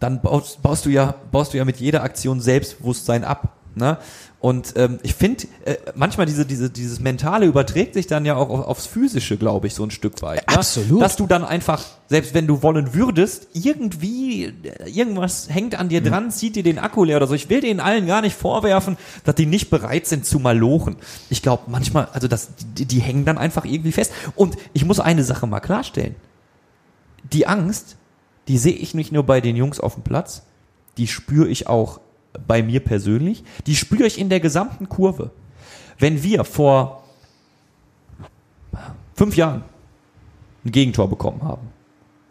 [0.00, 3.56] dann baust, baust du ja, baust du ja mit jeder Aktion Selbstbewusstsein ab.
[3.74, 3.98] Ne?
[4.40, 8.50] Und ähm, ich finde, äh, manchmal diese, diese, dieses Mentale überträgt sich dann ja auch
[8.50, 10.48] auf, aufs Physische, glaube ich, so ein Stück weit.
[10.48, 10.56] Ne?
[10.56, 11.02] Absolut.
[11.02, 16.00] Dass du dann einfach, selbst wenn du wollen würdest, irgendwie, äh, irgendwas hängt an dir
[16.00, 16.30] dran, mhm.
[16.30, 17.34] zieht dir den Akku leer oder so.
[17.34, 20.96] Ich will denen allen gar nicht vorwerfen, dass die nicht bereit sind zu malochen.
[21.30, 24.12] Ich glaube, manchmal, also das, die, die hängen dann einfach irgendwie fest.
[24.36, 26.14] Und ich muss eine Sache mal klarstellen.
[27.32, 27.96] Die Angst,
[28.46, 30.42] die sehe ich nicht nur bei den Jungs auf dem Platz,
[30.96, 31.98] die spüre ich auch
[32.46, 35.30] bei mir persönlich, die spüre ich in der gesamten Kurve.
[35.98, 37.02] Wenn wir vor
[39.14, 39.64] fünf Jahren
[40.64, 41.68] ein Gegentor bekommen haben,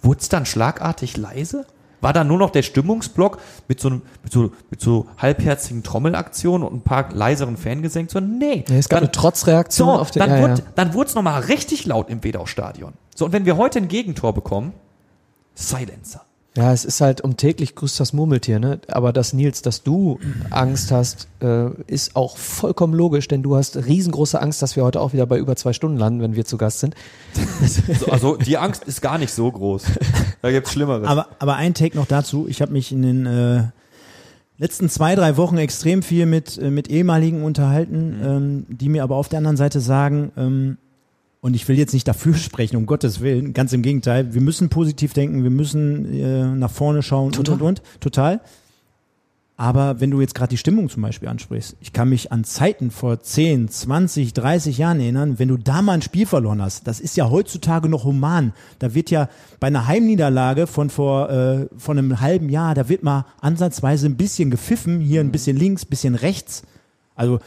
[0.02, 1.66] wurde es dann schlagartig leise?
[2.00, 6.76] War da nur noch der Stimmungsblock mit so, mit so, mit so halbherzigen Trommelaktionen und
[6.76, 8.08] ein paar leiseren Fangesängen?
[8.08, 8.64] So, nee.
[8.70, 10.68] Ja, es gab dann, eine Trotzreaktion so, auf den, dann, ja, wurde, ja.
[10.76, 12.94] dann wurde es nochmal richtig laut im Wedau-Stadion.
[13.16, 14.74] So, und wenn wir heute ein Gegentor bekommen,
[15.56, 16.27] Silencer.
[16.58, 18.80] Ja, es ist halt um täglich grüßt das Murmeltier, ne?
[18.88, 23.78] Aber dass Nils, dass du Angst hast, äh, ist auch vollkommen logisch, denn du hast
[23.78, 26.58] riesengroße Angst, dass wir heute auch wieder bei über zwei Stunden landen, wenn wir zu
[26.58, 26.96] Gast sind.
[28.10, 29.84] also die Angst ist gar nicht so groß.
[30.42, 31.08] Da gibt's Schlimmeres.
[31.08, 32.48] Aber, aber ein Take noch dazu.
[32.48, 33.64] Ich habe mich in den äh,
[34.58, 38.26] letzten zwei, drei Wochen extrem viel mit, äh, mit ehemaligen unterhalten, mhm.
[38.26, 40.78] ähm, die mir aber auf der anderen Seite sagen, ähm,
[41.42, 44.34] und ich will jetzt nicht dafür sprechen, um Gottes Willen, ganz im Gegenteil.
[44.34, 47.56] Wir müssen positiv denken, wir müssen äh, nach vorne schauen Total.
[47.56, 47.82] und und und.
[48.00, 48.42] Total.
[49.60, 52.92] Aber wenn du jetzt gerade die Stimmung zum Beispiel ansprichst, ich kann mich an Zeiten
[52.92, 57.00] vor 10, 20, 30 Jahren erinnern, wenn du da mal ein Spiel verloren hast, das
[57.00, 58.54] ist ja heutzutage noch human.
[58.78, 63.02] Da wird ja bei einer Heimniederlage von vor äh, von einem halben Jahr, da wird
[63.02, 66.62] mal ansatzweise ein bisschen gepfiffen, hier ein bisschen links, bisschen rechts.
[67.16, 67.40] Also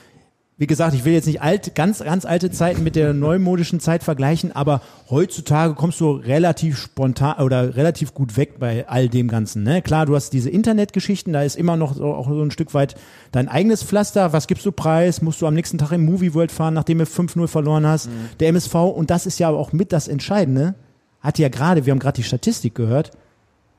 [0.60, 4.04] wie gesagt, ich will jetzt nicht alt, ganz, ganz alte Zeiten mit der neumodischen Zeit
[4.04, 9.62] vergleichen, aber heutzutage kommst du relativ spontan oder relativ gut weg bei all dem Ganzen.
[9.62, 9.80] Ne?
[9.80, 12.94] Klar, du hast diese Internetgeschichten, da ist immer noch so, auch so ein Stück weit
[13.32, 14.34] dein eigenes Pflaster.
[14.34, 15.22] Was gibst du preis?
[15.22, 18.08] Musst du am nächsten Tag im Movie World fahren, nachdem du 5-0 verloren hast?
[18.08, 18.28] Mhm.
[18.40, 20.74] Der MSV, und das ist ja auch mit das Entscheidende,
[21.20, 23.12] hat ja gerade, wir haben gerade die Statistik gehört,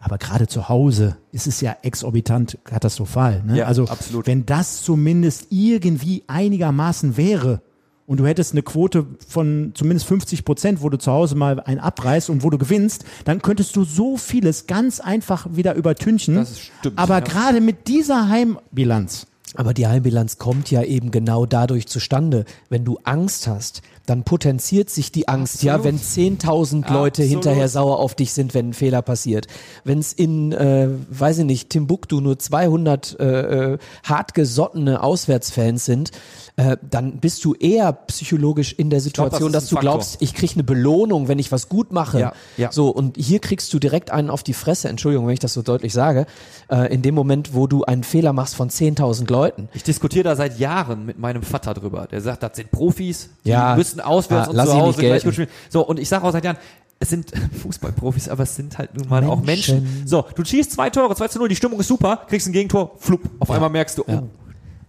[0.01, 3.43] aber gerade zu Hause ist es ja exorbitant katastrophal.
[3.45, 3.59] Ne?
[3.59, 4.25] Ja, also absolut.
[4.27, 7.61] wenn das zumindest irgendwie einigermaßen wäre
[8.07, 11.79] und du hättest eine Quote von zumindest 50 Prozent, wo du zu Hause mal ein
[11.79, 16.35] abreißt und wo du gewinnst, dann könntest du so vieles ganz einfach wieder übertünchen.
[16.35, 17.19] Das stimmt, Aber ja.
[17.19, 22.45] gerade mit dieser Heimbilanz, Aber die Heimbilanz kommt ja eben genau dadurch zustande.
[22.69, 27.29] Wenn du Angst hast, dann potenziert sich die Angst, ja, wenn 10.000 Leute Absolut.
[27.29, 29.47] hinterher sauer auf dich sind, wenn ein Fehler passiert.
[29.85, 33.25] Wenn es in, äh, weiß ich nicht, Timbuktu nur 200 äh,
[33.73, 36.11] äh, hartgesottene Auswärtsfans sind,
[36.57, 39.91] äh, dann bist du eher psychologisch in der glaub, das Situation, dass du Faktor.
[39.93, 42.19] glaubst, ich krieg eine Belohnung, wenn ich was gut mache.
[42.19, 42.71] Ja, ja.
[42.71, 45.61] So, und hier kriegst du direkt einen auf die Fresse, Entschuldigung, wenn ich das so
[45.61, 46.25] deutlich sage,
[46.69, 49.69] äh, in dem Moment, wo du einen Fehler machst von 10.000 Leuten.
[49.73, 52.07] Ich diskutiere da seit Jahren mit meinem Vater drüber.
[52.11, 53.75] Der sagt, das sind Profis, die Ja.
[53.75, 55.49] müssen auswärts Ah, und zu Hause gleich gut spielen.
[55.69, 56.57] So, und ich sage auch seit Jahren,
[56.99, 57.31] es sind
[57.63, 59.83] Fußballprofis, aber es sind halt nun mal auch Menschen.
[59.83, 60.07] Menschen.
[60.07, 62.91] So, du schießt zwei Tore, 2 zu 0, die Stimmung ist super, kriegst ein Gegentor,
[62.99, 64.21] flupp, auf einmal merkst du, oh,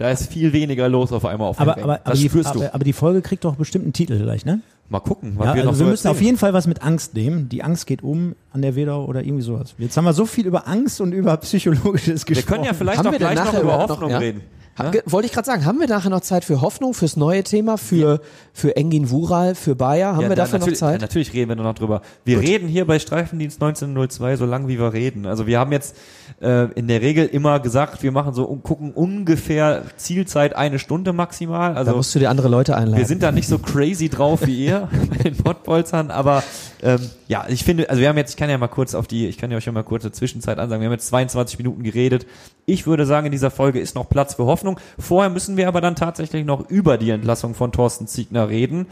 [0.03, 2.55] da ist viel weniger los auf einmal auf dem aber, aber, aber, Das die, spürst
[2.55, 2.59] du.
[2.61, 4.61] aber, aber die Folge kriegt doch bestimmt einen Titel gleich, ne?
[4.89, 6.83] Mal gucken, was Ja, wir noch also so wir müssen auf jeden Fall was mit
[6.83, 7.49] Angst nehmen.
[7.49, 9.75] Die Angst geht um an der Wedau oder irgendwie sowas.
[9.79, 12.53] Jetzt haben wir so viel über Angst und über psychologisches Wir gesprochen.
[12.55, 14.19] können ja vielleicht Haben auch wir gleich noch über Hoffnung noch, ja?
[14.19, 14.43] reden.
[14.79, 17.43] Ha, ge- Wollte ich gerade sagen, haben wir nachher noch Zeit für Hoffnung, fürs neue
[17.45, 18.21] Thema, für,
[18.55, 20.15] für Engin Wural, für Bayer?
[20.15, 20.95] Haben Ja, wir da- dafür noch Zeit?
[20.95, 22.01] Ja, natürlich reden wir noch drüber.
[22.25, 25.27] Wir reden hier bei Streifendienst 1902 so lange wie wir reden.
[25.27, 25.95] Also wir haben jetzt
[26.41, 31.13] äh, in der Regel immer gesagt, wir machen so und gucken ungefähr Zielzeit eine Stunde
[31.13, 31.75] maximal.
[31.75, 32.97] da Also musst du dir andere Leute einladen.
[32.99, 36.43] wir sind da nicht so crazy drauf wie ihr bei den Pottbolzern, aber
[36.83, 39.27] ähm, ja, ich finde, also wir haben jetzt, ich kann ja mal kurz auf die,
[39.29, 41.83] ich kann ja euch ja mal kurz eine Zwischenzeit ansagen, wir haben jetzt 22 Minuten
[41.83, 42.27] geredet.
[42.67, 44.79] Ich würde sagen, in dieser Folge ist noch Platz für Hoffnung.
[44.99, 48.87] Vorher müssen wir aber dann tatsächlich noch über die Entlassung von Thorsten Ziegner reden.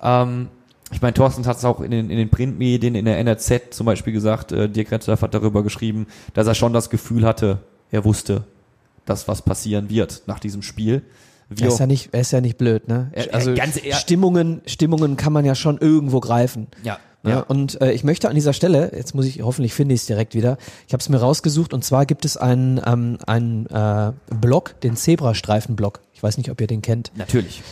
[0.00, 0.48] Ähm,
[0.92, 3.86] ich meine, Thorsten hat es auch in den, in den Printmedien, in der NRZ zum
[3.86, 7.58] Beispiel gesagt, äh, Dirk Retzlaff hat darüber geschrieben, dass er schon das Gefühl hatte,
[7.90, 8.44] er wusste,
[9.04, 11.02] dass was passieren wird nach diesem Spiel.
[11.48, 13.08] Wie er ist ja nicht, er ist ja nicht blöd, ne?
[13.12, 16.66] Er- Also ganz ehr- Stimmungen, Stimmungen kann man ja schon irgendwo greifen.
[16.82, 20.02] ja, Ja, und äh, ich möchte an dieser Stelle, jetzt muss ich, hoffentlich finde ich
[20.02, 23.66] es direkt wieder, ich habe es mir rausgesucht und zwar gibt es einen, ähm, einen
[23.66, 26.00] äh, Blog, den Zebrastreifen-Blog.
[26.14, 27.12] Ich weiß nicht, ob ihr den kennt.
[27.16, 27.62] Natürlich.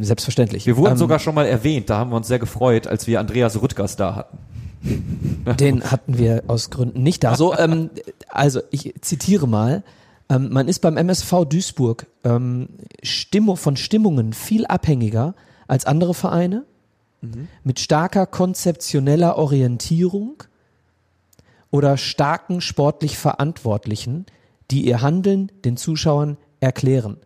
[0.00, 0.66] Selbstverständlich.
[0.66, 3.20] Wir wurden Ähm, sogar schon mal erwähnt, da haben wir uns sehr gefreut, als wir
[3.20, 4.38] Andreas Rüttgers da hatten.
[5.58, 7.36] Den hatten wir aus Gründen nicht da.
[7.36, 7.90] So, ähm,
[8.28, 9.84] also ich zitiere mal.
[10.28, 12.68] Ähm, man ist beim MSV Duisburg ähm,
[13.02, 15.34] Stimmung, von Stimmungen viel abhängiger
[15.68, 16.64] als andere Vereine,
[17.64, 20.42] mit starker konzeptioneller Orientierung
[21.70, 24.26] oder starken sportlich Verantwortlichen,
[24.70, 27.18] die ihr Handeln den Zuschauern erklären.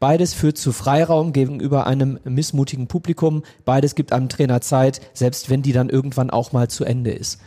[0.00, 3.42] Beides führt zu Freiraum gegenüber einem missmutigen Publikum.
[3.64, 7.40] Beides gibt einem Trainer Zeit, selbst wenn die dann irgendwann auch mal zu Ende ist.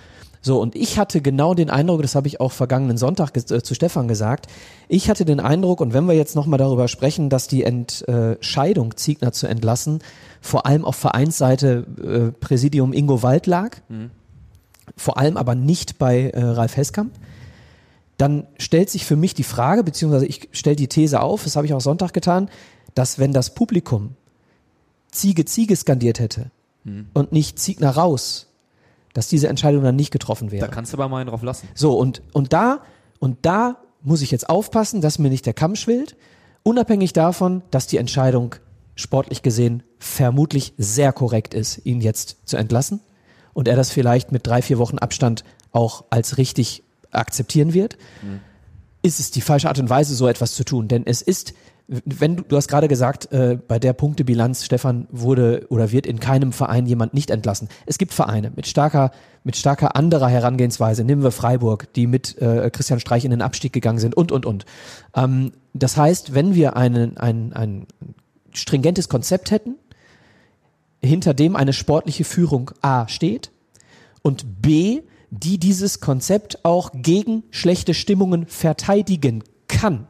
[0.47, 3.75] So, und ich hatte genau den Eindruck, das habe ich auch vergangenen Sonntag äh, zu
[3.75, 4.47] Stefan gesagt,
[4.87, 9.33] ich hatte den Eindruck, und wenn wir jetzt nochmal darüber sprechen, dass die Entscheidung, Ziegner
[9.33, 9.99] zu entlassen,
[10.39, 13.75] vor allem auf Vereinsseite äh, Präsidium Ingo Wald lag,
[14.95, 17.11] vor allem aber nicht bei äh, Ralf Heskamp,
[18.17, 21.65] dann stellt sich für mich die Frage, beziehungsweise ich stelle die These auf, das habe
[21.65, 22.49] ich auch Sonntag getan,
[22.95, 24.15] dass wenn das Publikum
[25.11, 26.51] Ziege, Ziege skandiert hätte
[27.13, 28.47] und nicht Ziegner raus,
[29.17, 30.67] dass diese Entscheidung dann nicht getroffen wäre.
[30.67, 31.67] Da kannst du aber mal einen drauf lassen.
[31.73, 32.83] So, und, und da,
[33.17, 36.15] und da muss ich jetzt aufpassen, dass mir nicht der Kamm schwillt,
[36.61, 38.53] unabhängig davon, dass die Entscheidung
[38.93, 42.99] sportlich gesehen vermutlich sehr korrekt ist, ihn jetzt zu entlassen
[43.55, 47.97] und er das vielleicht mit drei, vier Wochen Abstand auch als richtig akzeptieren wird,
[49.01, 50.87] ist es die falsche Art und Weise, so etwas zu tun.
[50.89, 51.55] Denn es ist,
[51.87, 56.19] wenn du, du hast gerade gesagt, äh, bei der Punktebilanz, Stefan, wurde oder wird in
[56.19, 57.69] keinem Verein jemand nicht entlassen.
[57.85, 59.11] Es gibt Vereine mit starker,
[59.43, 61.05] mit starker anderer Herangehensweise.
[61.05, 64.45] Nehmen wir Freiburg, die mit äh, Christian Streich in den Abstieg gegangen sind und, und,
[64.45, 64.65] und.
[65.15, 67.87] Ähm, das heißt, wenn wir einen, ein, ein
[68.51, 69.75] stringentes Konzept hätten,
[71.01, 73.51] hinter dem eine sportliche Führung A steht
[74.23, 80.07] und B, die dieses Konzept auch gegen schlechte Stimmungen verteidigen kann,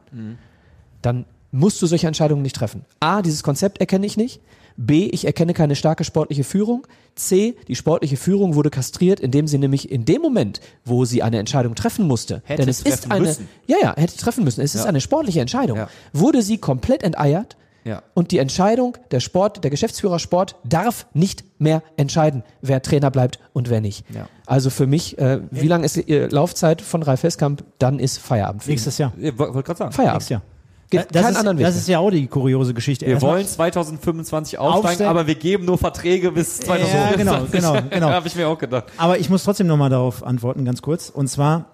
[1.02, 2.84] dann musst du solche Entscheidungen nicht treffen.
[3.00, 4.40] A, dieses Konzept erkenne ich nicht.
[4.76, 6.86] B, ich erkenne keine starke sportliche Führung.
[7.16, 11.38] C, die sportliche Führung wurde kastriert, indem sie nämlich in dem Moment, wo sie eine
[11.40, 13.48] Entscheidung treffen musste, Hätte denn es ist treffen eine, müssen.
[13.66, 14.88] ja, ja, hätte treffen müssen, es ist Ja.
[14.88, 15.88] eine sportliche Entscheidung, Ja.
[16.12, 18.04] wurde sie komplett enteiert Ja.
[18.14, 23.40] und die Entscheidung, der Sport, der Geschäftsführer Sport darf nicht mehr entscheiden, wer Trainer bleibt
[23.52, 24.04] und wer nicht.
[24.14, 24.28] Ja.
[24.46, 27.64] Also für mich, äh, wie lang ist die Laufzeit von Ralf Heskamp?
[27.80, 28.62] Dann ist Feierabend.
[28.62, 28.70] für.
[28.70, 29.12] Nächstes Jahr.
[29.18, 29.92] Ich wollte gerade sagen.
[29.92, 30.14] Feierabend.
[30.20, 30.42] Nächstes Jahr.
[30.90, 33.04] Gibt das keinen ist, anderen Weg Das ist ja auch die kuriose Geschichte.
[33.06, 35.10] Wir Erstmal- wollen 2025 aufsteigen, Aufsteigen.
[35.10, 37.16] aber wir geben nur Verträge bis 2025.
[37.18, 38.10] genau, genau, genau.
[38.12, 38.84] Habe ich mir auch gedacht.
[38.96, 41.10] Aber ich muss trotzdem nochmal darauf antworten, ganz kurz.
[41.10, 41.66] Und zwar,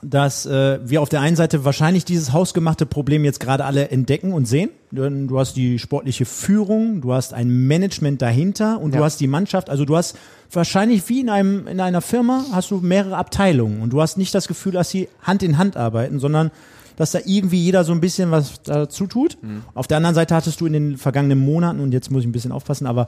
[0.00, 4.32] dass äh, wir auf der einen Seite wahrscheinlich dieses hausgemachte Problem jetzt gerade alle entdecken
[4.32, 4.70] und sehen.
[4.92, 9.04] Du, du hast die sportliche Führung, du hast ein Management dahinter und du Ja.
[9.04, 9.68] hast die Mannschaft.
[9.68, 10.16] Also du hast
[10.52, 14.32] wahrscheinlich wie in einem in einer Firma hast du mehrere Abteilungen und du hast nicht
[14.32, 16.52] das Gefühl, dass sie Hand in Hand arbeiten, sondern
[16.98, 19.38] dass da irgendwie jeder so ein bisschen was dazu tut.
[19.74, 22.32] Auf der anderen Seite hattest du in den vergangenen Monaten und jetzt muss ich ein
[22.32, 23.06] bisschen aufpassen, aber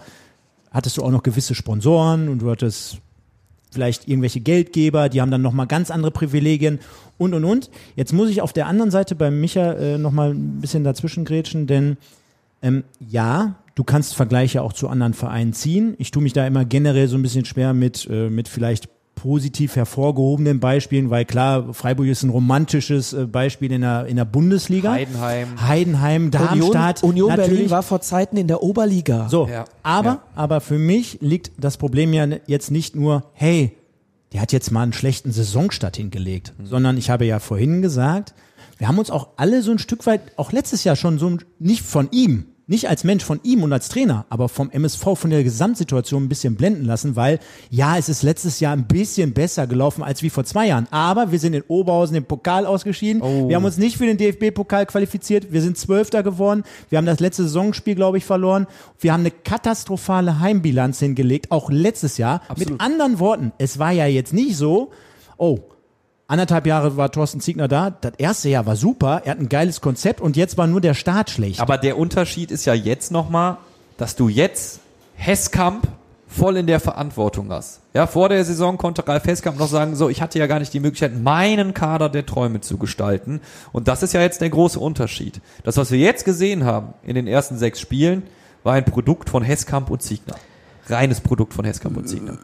[0.71, 2.99] hattest du auch noch gewisse Sponsoren und du hattest
[3.73, 6.79] vielleicht irgendwelche Geldgeber, die haben dann nochmal ganz andere Privilegien
[7.19, 7.69] und und und.
[7.97, 11.67] Jetzt muss ich auf der anderen Seite bei Micha äh, nochmal ein bisschen dazwischen grätschen,
[11.67, 11.97] denn
[12.63, 15.95] ähm, ja, du kannst Vergleiche auch zu anderen Vereinen ziehen.
[15.99, 18.89] Ich tue mich da immer generell so ein bisschen schwer mit, äh, mit vielleicht
[19.21, 24.25] positiv hervorgehobenen Beispielen, weil klar, Freiburg ist ein romantisches äh, Beispiel in der, in der
[24.25, 24.93] Bundesliga.
[24.93, 25.49] Heidenheim.
[25.69, 27.03] Heidenheim, Darmstadt.
[27.03, 27.37] Union, Union.
[27.37, 29.29] Berlin war vor Zeiten in der Oberliga.
[29.29, 29.67] So, Ja.
[29.83, 30.23] aber, Ja.
[30.35, 33.77] aber für mich liegt das Problem ja jetzt nicht nur, hey,
[34.33, 36.67] der hat jetzt mal einen schlechten Saisonstart hingelegt, Mhm.
[36.67, 38.33] sondern ich habe ja vorhin gesagt,
[38.79, 41.43] wir haben uns auch alle so ein Stück weit, auch letztes Jahr schon so, ein-
[41.59, 45.31] nicht von ihm, nicht als Mensch von ihm und als Trainer, aber vom MSV, von
[45.31, 49.67] der Gesamtsituation ein bisschen blenden lassen, weil ja, es ist letztes Jahr ein bisschen besser
[49.67, 50.87] gelaufen als wie vor zwei Jahren.
[50.93, 53.23] Aber wir sind in Oberhausen im Pokal ausgeschieden.
[53.23, 53.49] Oh.
[53.49, 55.53] Wir haben uns nicht für den DFB-Pokal qualifiziert.
[55.53, 56.63] Wir sind Zwölfter geworden.
[56.91, 58.69] Wir haben das letzte Saisonspiel, glaube ich, verloren.
[59.01, 62.41] Wir haben eine katastrophale Heimbilanz hingelegt, auch letztes Jahr.
[62.47, 62.71] Absolut.
[62.71, 64.93] Mit anderen Worten, es war ja jetzt nicht so,
[65.39, 65.59] oh,
[66.31, 67.91] anderthalb Jahre war Thorsten Ziegner da.
[67.91, 69.23] Das erste Jahr war super.
[69.25, 71.61] Er hat ein geiles Konzept und jetzt war nur der Start schlecht.
[71.61, 73.59] Aber der Unterschied ist ja jetzt nochmal,
[73.97, 74.81] dass du jetzt
[75.15, 75.87] Hesskamp
[76.27, 77.81] voll in der Verantwortung hast.
[77.93, 80.73] Ja, vor der Saison konnte Ralf Hesskamp noch sagen, so, ich hatte ja gar nicht
[80.73, 83.41] die Möglichkeit, meinen Kader der Träume zu gestalten.
[83.73, 85.41] Und das ist ja jetzt der große Unterschied.
[85.65, 88.23] Das, was wir jetzt gesehen haben in den ersten sechs Spielen,
[88.63, 90.37] war ein Produkt von Hesskamp und Ziegner.
[90.91, 92.39] Reines Produkt von Hesskamp und Ziegner.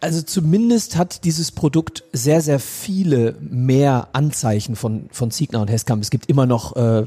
[0.00, 6.02] Also zumindest hat dieses Produkt sehr, sehr viele mehr Anzeichen von, von Ziegner und Heskamp.
[6.02, 7.06] Es gibt immer noch äh,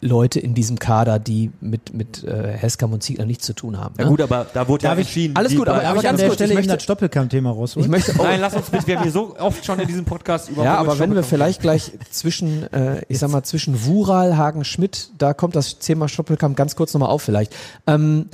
[0.00, 3.94] Leute in diesem Kader, die mit, mit äh, Heskamp und Ziegner nichts zu tun haben.
[3.98, 4.10] Ja ne?
[4.10, 5.36] gut, aber da wurde ja Darf ich- entschieden.
[5.36, 7.84] alles gut, aber- Darf aber ich an der Stelle ich möchte- das Doppelkamp-Thema rausholen?
[7.86, 10.04] Ich möchte, oh, Nein, lass uns mit, wir haben hier so oft schon in diesem
[10.04, 14.36] Podcast über ja, aber wenn wir vielleicht gleich zwischen, äh, ich sag mal, zwischen Wural,
[14.36, 17.54] Hagen, Schmidt, da kommt das Thema Stoppelkamp ganz kurz nochmal auf vielleicht.
[17.86, 18.26] Ähm,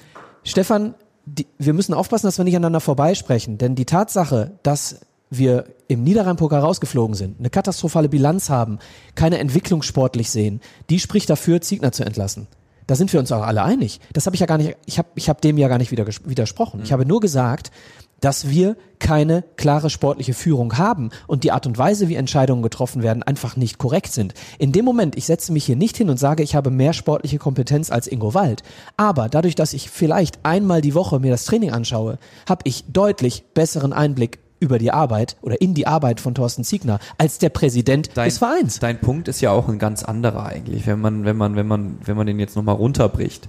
[0.44, 0.94] Stefan,
[1.38, 6.02] die, wir müssen aufpassen, dass wir nicht aneinander vorbeisprechen, denn die Tatsache, dass wir im
[6.02, 8.78] Niederrhein-Pokal rausgeflogen sind, eine katastrophale Bilanz haben,
[9.14, 12.48] keine Entwicklung sportlich sehen, die spricht dafür, Ziegner zu entlassen.
[12.88, 14.00] Da sind wir uns auch alle einig.
[14.12, 16.80] Das habe ich ja gar nicht, ich habe ich hab dem ja gar nicht widersprochen.
[16.82, 17.70] Ich habe nur gesagt,
[18.20, 23.02] dass wir keine klare sportliche Führung haben und die Art und Weise, wie Entscheidungen getroffen
[23.02, 24.34] werden, einfach nicht korrekt sind.
[24.58, 27.38] In dem Moment, ich setze mich hier nicht hin und sage, ich habe mehr sportliche
[27.38, 28.62] Kompetenz als Ingo Wald.
[28.96, 33.44] Aber dadurch, dass ich vielleicht einmal die Woche mir das Training anschaue, habe ich deutlich
[33.54, 38.10] besseren Einblick über die Arbeit oder in die Arbeit von Thorsten Ziegner als der Präsident
[38.14, 38.78] dein, des Vereins.
[38.78, 41.98] Dein Punkt ist ja auch ein ganz anderer eigentlich, wenn man, wenn man, wenn man,
[42.04, 43.48] wenn man den jetzt nochmal runterbricht.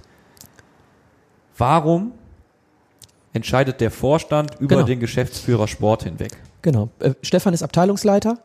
[1.58, 2.12] Warum
[3.32, 4.86] entscheidet der Vorstand über Genau.
[4.86, 6.36] den Geschäftsführer Sport hinweg?
[6.62, 6.88] Genau.
[7.00, 8.38] Äh, Stefan ist Abteilungsleiter.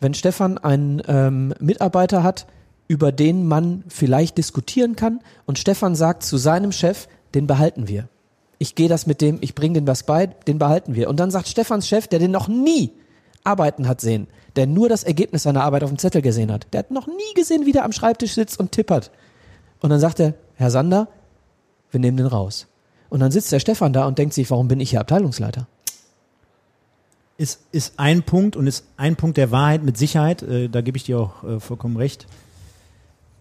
[0.00, 2.46] Wenn Stefan einen ähm, Mitarbeiter hat,
[2.88, 8.08] über den man vielleicht diskutieren kann und Stefan sagt zu seinem Chef, den behalten wir.
[8.58, 11.08] Ich gehe das mit dem, ich bringe den was bei, den behalten wir.
[11.08, 12.92] Und dann sagt Stefans Chef, der den noch nie
[13.44, 14.26] arbeiten hat sehen,
[14.56, 17.34] der nur das Ergebnis seiner Arbeit auf dem Zettel gesehen hat, der hat noch nie
[17.34, 19.10] gesehen, wie der am Schreibtisch sitzt und tippert.
[19.80, 21.08] Und dann sagt er, Herr Sander,
[21.90, 22.66] wir nehmen den raus.
[23.12, 25.66] Und dann sitzt der Stefan da und denkt sich, warum bin ich hier Abteilungsleiter?
[27.42, 30.42] ist, ist ein Punkt und ist ein Punkt der Wahrheit mit Sicherheit.
[30.42, 32.26] Äh, da gebe ich dir auch äh, vollkommen recht.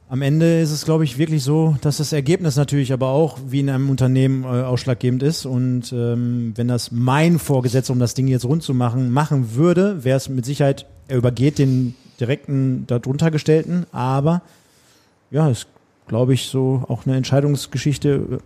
[0.09, 3.61] Am Ende ist es, glaube ich, wirklich so, dass das Ergebnis natürlich aber auch wie
[3.61, 5.45] in einem Unternehmen äh, ausschlaggebend ist.
[5.45, 10.03] Und ähm, wenn das mein Vorgesetzter, um das Ding jetzt rund zu machen, machen würde,
[10.03, 13.85] wäre es mit Sicherheit, er übergeht den direkten darunter gestellten.
[13.93, 14.41] Aber
[15.29, 15.67] ja, ist,
[16.07, 18.41] glaube ich, so auch eine Entscheidungsgeschichte.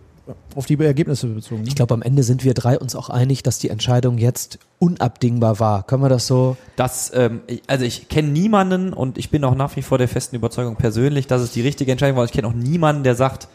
[0.54, 1.62] Auf die Ergebnisse bezogen.
[1.62, 1.68] Ne?
[1.68, 5.60] Ich glaube, am Ende sind wir drei uns auch einig, dass die Entscheidung jetzt unabdingbar
[5.60, 5.84] war.
[5.84, 6.56] Können wir das so?
[6.76, 10.36] Das, ähm, also ich kenne niemanden und ich bin auch nach wie vor der festen
[10.36, 12.24] Überzeugung persönlich, dass es die richtige Entscheidung war.
[12.24, 13.48] Ich kenne auch niemanden, der sagt,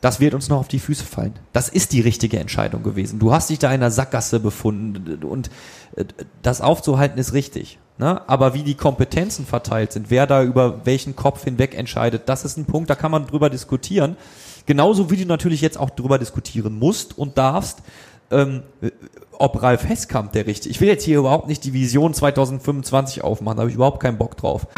[0.00, 1.34] das wird uns noch auf die Füße fallen.
[1.52, 3.18] Das ist die richtige Entscheidung gewesen.
[3.18, 5.50] Du hast dich da in einer Sackgasse befunden und
[5.96, 6.04] äh,
[6.42, 7.78] das aufzuhalten ist richtig.
[7.98, 8.26] Ne?
[8.28, 12.56] Aber wie die Kompetenzen verteilt sind, wer da über welchen Kopf hinweg entscheidet, das ist
[12.56, 14.16] ein Punkt, da kann man drüber diskutieren.
[14.70, 17.82] Genauso wie du natürlich jetzt auch drüber diskutieren musst und darfst,
[18.30, 18.62] ähm,
[19.32, 20.70] ob Ralf Hesskamp der richtige.
[20.70, 24.16] Ich will jetzt hier überhaupt nicht die Vision 2025 aufmachen, da habe ich überhaupt keinen
[24.16, 24.68] Bock drauf.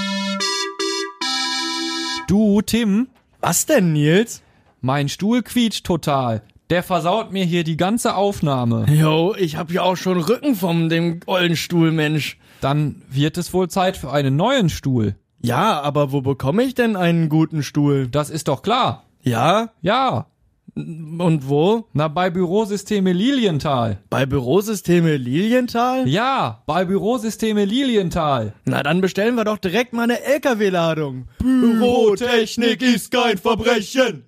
[2.26, 3.09] Du, Tim,
[3.42, 4.40] Was denn, Nils?
[4.81, 6.40] mein Stuhl quietscht total.
[6.70, 8.87] Der versaut mir hier die ganze Aufnahme.
[8.88, 12.38] Jo, ich hab ja auch schon Rücken vom dem ollen Stuhl, Mensch.
[12.62, 15.16] Dann wird es wohl Zeit für einen neuen Stuhl.
[15.42, 18.09] Ja, aber wo bekomme ich denn einen guten Stuhl?
[18.09, 19.05] Das ist doch klar.
[19.22, 19.70] Ja?
[19.82, 20.26] Ja.
[20.74, 21.87] Und wo?
[21.92, 23.98] Na, bei Bürosysteme Lilienthal.
[24.08, 26.08] Bei Bürosysteme Lilienthal?
[26.08, 28.54] Ja, bei Bürosysteme Lilienthal.
[28.64, 31.26] Na, dann bestellen wir doch direkt mal eine LKW-Ladung.
[31.38, 34.24] Bürotechnik ist kein Verbrechen.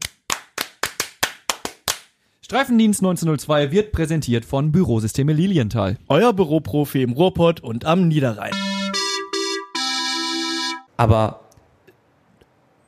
[2.42, 5.96] Streifendienst 1902 wird präsentiert von Bürosysteme Lilienthal.
[6.08, 8.52] Euer Büroprofi im Ruhrpott und am Niederrhein.
[10.98, 11.40] Aber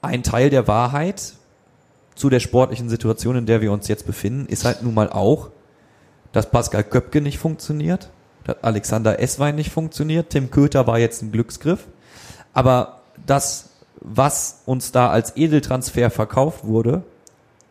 [0.03, 1.36] ein Teil der Wahrheit
[2.17, 5.51] zu der sportlichen Situation, in der wir uns jetzt befinden, ist halt nun mal auch,
[6.33, 8.11] dass Pascal Köpke nicht funktioniert,
[8.45, 11.87] dass Alexander Esswein nicht funktioniert, Tim Köter war jetzt ein Glücksgriff,
[12.53, 17.05] aber das, was uns da als Edeltransfer verkauft wurde,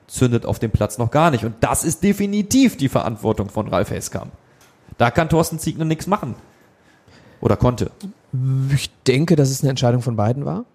[0.08, 1.44] zündet auf dem Platz noch gar nicht.
[1.44, 4.32] Und das ist definitiv die Verantwortung von Ralf Heskamp.
[4.98, 6.36] Da kann Thorsten Ziegner nichts machen.
[7.42, 7.92] Oder konnte.
[8.74, 10.66] Ich denke, dass es eine Entscheidung von beiden war.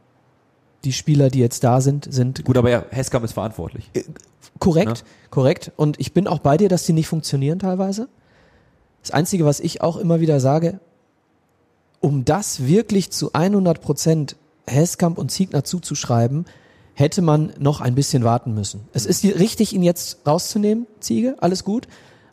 [0.84, 3.90] Die Spieler, die jetzt da sind, sind Gut, aber ja, Heskamp ist verantwortlich.
[4.58, 5.04] korrekt, Ja.
[5.30, 5.72] korrekt.
[5.76, 8.08] Und ich bin auch bei dir, dass die nicht funktionieren teilweise.
[9.02, 10.80] Das Einzige, was ich auch immer wieder sage,
[12.00, 16.46] um das wirklich zu 100 Prozent Heskamp und Ziegner zuzuschreiben,
[16.94, 18.80] hätte man noch ein bisschen warten müssen.
[18.92, 21.88] Es ist richtig, ihn jetzt rauszunehmen, Ziege, alles gut.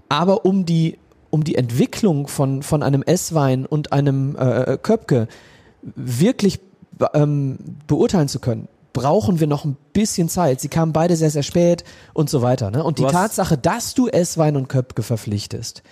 [0.10, 0.98] Aber um die,
[1.30, 5.28] um die Entwicklung von, von einem Esswein und einem äh, Köpke
[5.96, 6.60] wirklich
[6.98, 7.58] be- ähm,
[7.88, 10.60] beurteilen zu können, brauchen wir noch ein bisschen Zeit.
[10.62, 11.84] Sie kamen beide sehr, sehr spät
[12.14, 12.72] und so weiter.
[12.72, 12.84] Ne?
[12.84, 15.84] Und die hast- Tatsache, dass du Esswein und Köpke verpflichtest,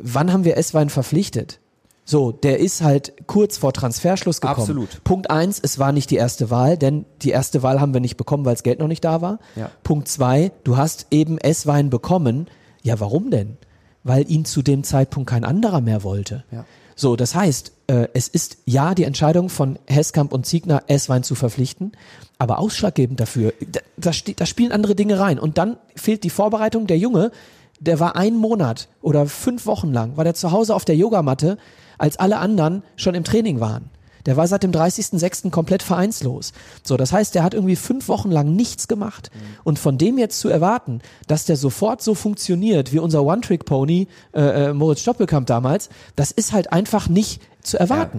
[0.00, 1.60] wann haben wir Esswein verpflichtet?
[2.04, 4.60] So, der ist halt kurz vor Transferschluss gekommen.
[4.60, 5.04] Absolut.
[5.04, 8.16] Punkt eins, es war nicht die erste Wahl, denn die erste Wahl haben wir nicht
[8.16, 9.38] bekommen, weil das Geld noch nicht da war.
[9.56, 9.70] Ja.
[9.82, 12.46] Punkt zwei, du hast eben Esswein bekommen.
[12.82, 13.58] Ja, warum denn?
[14.04, 16.44] Weil ihn zu dem Zeitpunkt kein anderer mehr wollte.
[16.50, 16.64] Ja.
[17.00, 21.36] So, das heißt, äh, es ist ja die Entscheidung von Heskamp und Ziegner, Esswein zu
[21.36, 21.92] verpflichten,
[22.38, 25.38] aber ausschlaggebend dafür, da, da, da spielen andere Dinge rein.
[25.38, 26.88] Und dann fehlt die Vorbereitung.
[26.88, 27.30] Der Junge,
[27.78, 31.56] der war einen Monat oder fünf Wochen lang, war der zu Hause auf der Yogamatte,
[31.98, 33.90] als alle anderen schon im Training waren.
[34.28, 35.50] Der war seit dem 30.06.
[35.50, 36.52] komplett vereinslos.
[36.84, 39.30] So, das heißt, der hat irgendwie fünf Wochen lang nichts gemacht.
[39.64, 44.40] Und von dem jetzt zu erwarten, dass der sofort so funktioniert wie unser One-Trick-Pony äh,
[44.68, 48.18] äh, Moritz Stoppelkamp damals, das ist halt einfach nicht zu erwarten.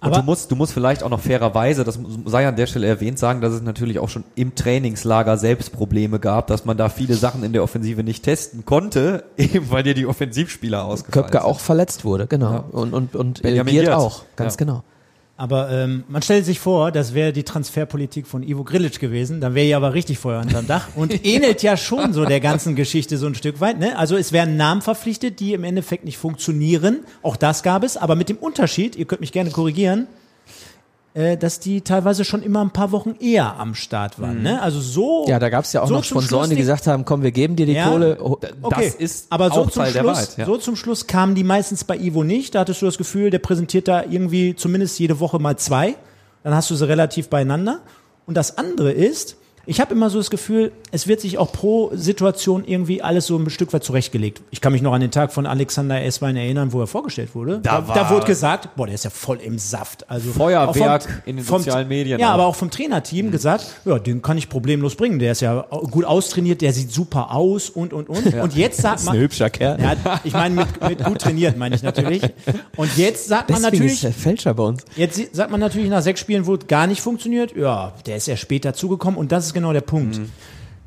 [0.00, 2.86] Und Aber- du musst, du musst vielleicht auch noch fairerweise, das sei an der Stelle
[2.86, 6.88] erwähnt, sagen, dass es natürlich auch schon im Trainingslager selbst Probleme gab, dass man da
[6.88, 11.38] viele Sachen in der Offensive nicht testen konnte, eben weil dir die Offensivspieler ausgefallen Köpke
[11.38, 11.46] sind.
[11.50, 12.52] auch verletzt wurde, genau.
[12.52, 12.64] Ja.
[12.70, 13.88] Und, und, und äh, Benjamin Giert.
[13.92, 14.58] auch, ganz Ja.
[14.58, 14.82] genau.
[15.40, 19.54] Aber ähm, man stellt sich vor, das wäre die Transferpolitik von Ivo Grilic gewesen, dann
[19.54, 23.16] wäre ja aber richtig Feuer unterm Dach und ähnelt ja schon so der ganzen Geschichte
[23.18, 23.78] so ein Stück weit.
[23.78, 23.96] Ne?
[23.96, 27.04] Also es werden Namen verpflichtet, die im Endeffekt nicht funktionieren.
[27.22, 30.08] Auch das gab es, aber mit dem Unterschied, ihr könnt mich gerne korrigieren,
[31.18, 34.40] äh, dass die teilweise schon immer ein paar Wochen eher am Start waren.
[34.40, 34.62] Ne?
[34.62, 35.24] Also so.
[35.26, 37.56] Ja, da gab es ja auch so noch Sponsoren, die gesagt haben, komm, wir geben
[37.56, 37.88] dir die Ja.
[37.90, 38.18] Kohle.
[38.22, 40.46] Oh, Okay, Das ist aber so zum Teil Schluss, Wahrheit, ja.
[40.46, 42.54] so zum Schluss kamen die meistens bei Ivo nicht.
[42.54, 45.96] Da hattest du das Gefühl, der präsentiert da irgendwie zumindest jede Woche mal zwei.
[46.44, 47.80] Dann hast du sie relativ beieinander.
[48.26, 49.36] Und das andere ist,
[49.68, 53.36] ich habe immer so das Gefühl, es wird sich auch pro Situation irgendwie alles so
[53.36, 54.40] ein Stück weit zurechtgelegt.
[54.50, 57.60] Ich kann mich noch an den Tag von Alexander Esswein erinnern, wo er vorgestellt wurde.
[57.62, 60.08] Da da, war- wurde gesagt, boah, der ist ja voll im Saft.
[60.10, 62.34] Also Feuerwerk vom- in den vom- sozialen Medien Ja, auch.
[62.34, 65.18] aber auch vom Trainerteam gesagt, ja, den kann ich problemlos bringen.
[65.18, 68.34] Der ist ja gut austrainiert, der sieht super aus und und und.
[68.34, 69.78] Und jetzt sagt man, hübscher Kerl.
[69.82, 69.94] ja,
[70.24, 72.22] ich meine mit, mit gut trainiert, meine ich natürlich.
[72.76, 74.82] Und jetzt sagt man Deswegen ist natürlich, der Fälscher bei uns.
[74.96, 78.26] jetzt sagt man natürlich nach sechs Spielen, wo es gar nicht funktioniert, ja, der ist
[78.28, 80.20] ja später zugekommen und das ist genau der Punkt.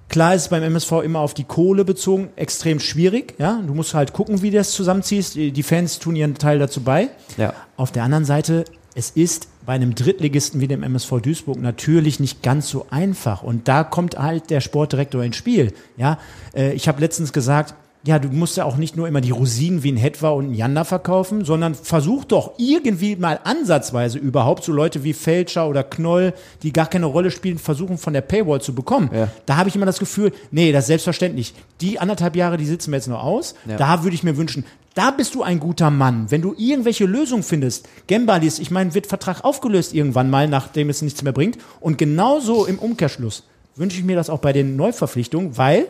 [0.09, 3.61] Klar ist es beim MSV immer auf die Kohle bezogen extrem schwierig, ja.
[3.65, 5.36] Du musst halt gucken, wie du das zusammenziehst.
[5.36, 7.09] Die die Fans tun ihren Teil dazu bei.
[7.38, 7.53] Ja.
[7.78, 12.43] Auf der anderen Seite, es ist bei einem Drittligisten wie dem MSV Duisburg natürlich nicht
[12.43, 13.41] ganz so einfach.
[13.41, 15.72] Und da kommt halt der Sportdirektor ins Spiel.
[15.95, 16.17] Ja,
[16.53, 17.74] äh, ich habe letztens gesagt,
[18.04, 20.54] ja, du musst ja auch nicht nur immer die Rosinen wie ein Hetwa und ein
[20.56, 26.34] Janda verkaufen, sondern versuch doch irgendwie mal ansatzweise überhaupt so Leute wie Felscher oder Knoll,
[26.64, 29.12] die gar keine Rolle spielen, versuchen von der Paywall zu bekommen.
[29.14, 29.28] Ja.
[29.45, 31.54] Da habe ich immer das Gefühl, nee, das ist selbstverständlich.
[31.80, 33.54] Die anderthalb Jahre, die sitzen wir jetzt noch aus.
[33.68, 33.78] Ja.
[33.78, 36.32] Da würde ich mir wünschen, da bist du ein guter Mann.
[36.32, 41.04] Wenn du irgendwelche Lösungen findest, Gembalis, ich meine, wird Vertrag aufgelöst irgendwann mal, nachdem es
[41.04, 41.60] nichts mehr bringt.
[41.80, 43.43] Und genauso im Umkehrschluss
[43.76, 45.88] wünsche ich mir das auch bei den Neuverpflichtungen, weil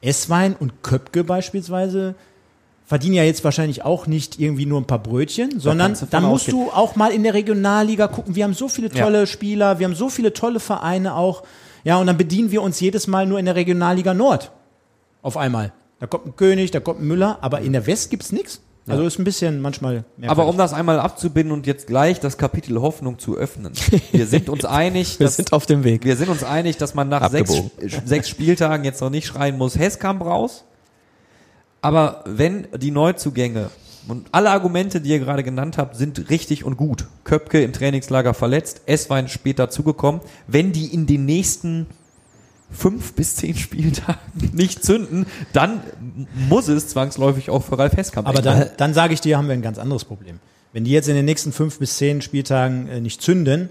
[0.00, 2.14] Esswein und Köpke beispielsweise
[2.86, 6.46] verdienen ja jetzt wahrscheinlich auch nicht irgendwie nur ein paar Brötchen, sondern von dann musst
[6.48, 6.66] ausgehen.
[6.66, 8.34] du auch mal in der Regionalliga gucken.
[8.34, 9.04] Wir haben so viele Ja.
[9.04, 11.42] tolle Spieler, wir haben so viele tolle Vereine auch.
[11.84, 14.52] Ja, und dann bedienen wir uns jedes Mal nur in der Regionalliga Nord.
[15.22, 15.72] Auf einmal.
[16.00, 18.62] Da kommt ein König, da kommt ein Müller, aber in der West gibt's nichts.
[18.88, 20.04] Also ist ein bisschen manchmal.
[20.26, 23.72] Aber um das einmal abzubinden und jetzt gleich das Kapitel Hoffnung zu öffnen.
[24.12, 26.04] Wir sind uns einig, Wir dass, sind auf dem Weg.
[26.04, 28.06] wir sind uns einig, dass man nach sechs, Abgebogen.
[28.06, 30.64] sechs Spieltagen jetzt noch nicht schreien muss, Hesskamp raus.
[31.80, 33.70] Aber wenn die Neuzugänge
[34.08, 37.06] und alle Argumente, die ihr gerade genannt habt, sind richtig und gut.
[37.24, 40.20] Köpke im Trainingslager verletzt, Esswein später zugekommen.
[40.46, 41.86] Wenn die in den nächsten
[42.70, 44.20] fünf bis zehn Spieltagen
[44.52, 45.80] nicht zünden, dann
[46.48, 49.54] muss es zwangsläufig auch für Ralf Hesskamp Aber dann, dann sage ich dir, haben wir
[49.54, 50.38] ein ganz anderes Problem.
[50.72, 53.70] Wenn die jetzt in den nächsten fünf bis zehn Spieltagen äh, nicht zünden,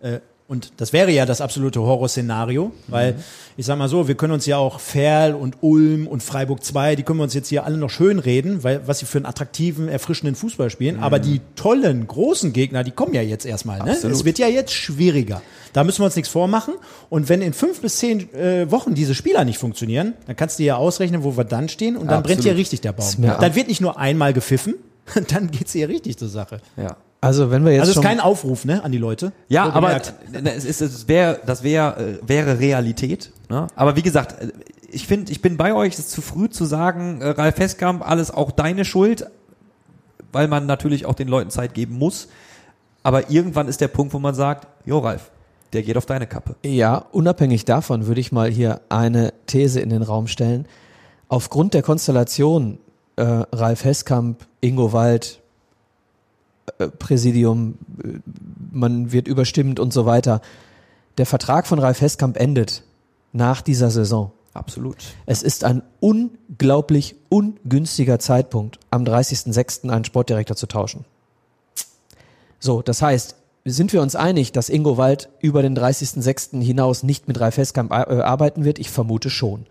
[0.00, 0.18] äh,
[0.52, 3.16] und das wäre ja das absolute Horrorszenario, weil
[3.56, 6.94] ich sag mal so, wir können uns ja auch Ferl und Ulm und Freiburg 2,
[6.94, 9.24] die können wir uns jetzt hier alle noch schön reden, weil was sie für einen
[9.24, 11.00] attraktiven, erfrischenden Fußball spielen.
[11.00, 13.78] Aber die tollen, großen Gegner, die kommen ja jetzt erstmal.
[13.78, 13.92] Ne?
[13.92, 14.14] Absolut.
[14.14, 15.40] Es wird ja jetzt schwieriger.
[15.72, 16.74] Da müssen wir uns nichts vormachen.
[17.08, 20.64] Und wenn in fünf bis zehn äh, Wochen diese Spieler nicht funktionieren, dann kannst du
[20.64, 22.44] ja ausrechnen, wo wir dann stehen und dann brennt Absolut.
[22.44, 23.08] hier richtig der Baum.
[23.16, 24.74] Mir Dann wird nicht nur einmal gepfiffen,
[25.28, 26.60] dann geht's hier richtig zur Sache.
[26.76, 26.98] Ja.
[27.22, 29.32] Also wenn wir jetzt Also es ist schon kein Aufruf, ne, an die Leute.
[29.48, 30.00] Ja, So aber äh,
[30.56, 33.32] es ist, es wäre, das wäre, äh, wäre Realität.
[33.48, 33.68] Ne?
[33.76, 34.48] Aber wie gesagt, äh,
[34.90, 35.94] ich finde, ich bin bei euch.
[35.94, 39.30] Es ist zu früh zu sagen, äh, Ralf Hesskamp, alles auch deine Schuld,
[40.32, 42.26] weil man natürlich auch den Leuten Zeit geben muss.
[43.04, 45.30] Aber irgendwann ist der Punkt, wo man sagt, jo Ralf,
[45.72, 46.56] der geht auf deine Kappe.
[46.64, 50.66] Ja, unabhängig davon würde ich mal hier eine These in den Raum stellen.
[51.28, 52.78] Aufgrund der Konstellation
[53.14, 55.41] äh, Ralf Hesskamp, Ingo Wald,
[56.98, 58.18] Präsidium, äh,
[58.72, 60.40] man wird überstimmt und so weiter.
[61.18, 62.82] Der Vertrag von Ralf Hesskamp endet
[63.32, 64.32] nach dieser Saison.
[64.54, 64.96] Absolut.
[65.24, 69.88] Es ist ein unglaublich ungünstiger Zeitpunkt, am 30.06.
[69.90, 71.04] einen Sportdirektor zu tauschen.
[72.58, 76.60] So, das heißt, sind wir uns einig, dass Ingo Wald über den 30.06.
[76.62, 78.78] hinaus nicht mit Ralf Hesskamp äh, arbeiten wird?
[78.78, 79.66] Ich vermute schon.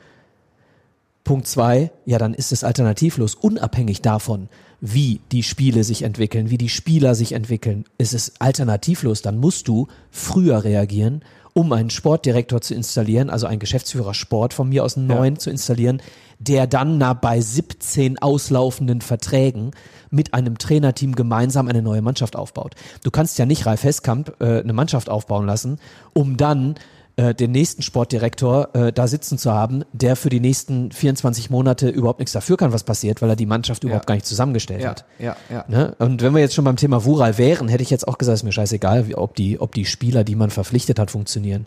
[1.24, 4.50] Punkt zwei, ja, dann ist es alternativlos, unabhängig davon,
[4.80, 9.22] wie die Spiele sich entwickeln, wie die Spieler sich entwickeln, ist es alternativlos.
[9.22, 14.70] Dann musst du früher reagieren, um einen Sportdirektor zu installieren, also einen Geschäftsführer Sport von
[14.70, 16.02] mir aus einen neuen zu installieren,
[16.40, 19.72] der dann na, bei 17 auslaufenden Verträgen
[20.10, 22.74] mit einem Trainerteam gemeinsam eine neue Mannschaft aufbaut.
[23.04, 25.78] Du kannst ja nicht Ralf Hesskamp äh, eine Mannschaft aufbauen lassen,
[26.14, 26.76] um dann
[27.18, 31.90] äh, den nächsten Sportdirektor äh, da sitzen zu haben, der für die nächsten 24 Monate
[31.90, 35.06] überhaupt nichts dafür kann, was passiert, weil er die Mannschaft überhaupt gar nicht zusammengestellt hat.
[35.20, 35.66] ja, ja.
[35.68, 35.96] Ne?
[36.00, 38.44] Und wenn wir jetzt schon beim Thema Wural wären, hätte ich jetzt auch gesagt, ist
[38.44, 41.66] mir scheißegal, wie, ob, die, ob die Spieler, die man verpflichtet hat, funktionieren.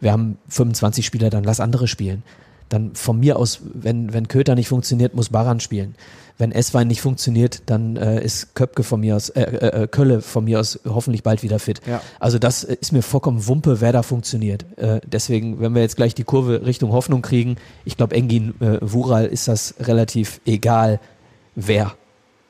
[0.00, 2.22] Wir haben 25 Spieler, dann lass andere spielen.
[2.68, 5.94] Dann von mir aus, wenn, wenn Köter nicht funktioniert, muss Baran spielen.
[6.38, 10.20] Wenn Esswein nicht funktioniert, dann äh, ist Köpke von mir aus, äh, äh, äh, Kölle
[10.22, 11.80] von mir aus hoffentlich bald wieder fit.
[11.86, 12.00] Ja.
[12.18, 14.64] Also das äh, ist mir vollkommen Wumpe, wer da funktioniert.
[14.76, 18.78] Äh, deswegen, wenn wir jetzt gleich die Kurve Richtung Hoffnung kriegen, ich glaube, Engin äh,
[18.80, 21.00] Wural ist das relativ egal,
[21.54, 21.94] wer.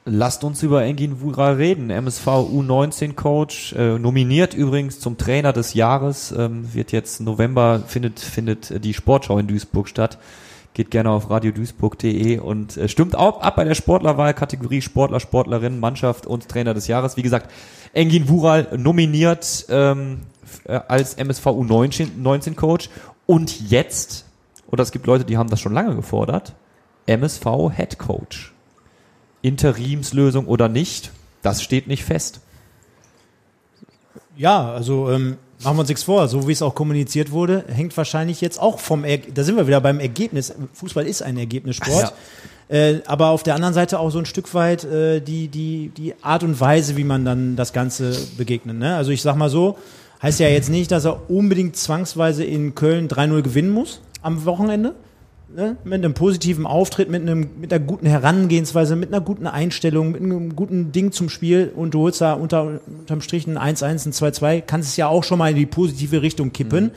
[0.04, 1.90] Lasst uns über Engin Wural reden.
[1.90, 8.18] MSV U19 Coach, äh, nominiert übrigens zum Trainer des Jahres, ähm, wird jetzt November, findet,
[8.18, 10.18] findet die Sportschau in Duisburg statt.
[10.74, 15.80] Geht gerne auf radioduisburg.de und äh, stimmt auch ab bei der Sportlerwahl, Kategorie Sportler, Sportlerin,
[15.80, 17.16] Mannschaft und Trainer des Jahres.
[17.16, 17.50] Wie gesagt,
[17.92, 20.22] Engin Wural nominiert ähm,
[20.64, 22.88] äh, als MSV U19 Coach
[23.26, 24.24] und jetzt,
[24.70, 26.54] oder es gibt Leute, die haben das schon lange gefordert,
[27.06, 27.44] MSV
[27.74, 28.52] Head Coach.
[29.42, 31.10] Interimslösung oder nicht,
[31.42, 32.40] das steht nicht fest.
[34.36, 36.28] Ja, also ähm, machen wir uns nichts vor.
[36.28, 39.66] So wie es auch kommuniziert wurde, hängt wahrscheinlich jetzt auch vom, er da sind wir
[39.66, 40.52] wieder beim Ergebnis.
[40.74, 42.12] Fußball ist ein Ergebnissport.
[42.68, 46.14] Äh, aber auf der anderen Seite auch so ein Stück weit äh, die, die, die
[46.22, 48.78] Art und Weise, wie man dann das Ganze begegnet.
[48.78, 48.96] Ne?
[48.96, 49.76] Also ich sag mal so,
[50.22, 54.94] heißt ja jetzt nicht, dass er unbedingt zwangsweise in Köln 3-0 gewinnen muss am Wochenende.
[55.55, 60.12] Ne, mit einem positiven Auftritt, mit, einem, mit einer guten Herangehensweise, mit einer guten Einstellung,
[60.12, 64.07] mit einem guten Ding zum Spiel und du holst da unter, unterm Strich ein 1-1,
[64.07, 66.84] ein 2-2, kannst es ja auch schon mal in die positive Richtung kippen.
[66.84, 66.90] Mhm.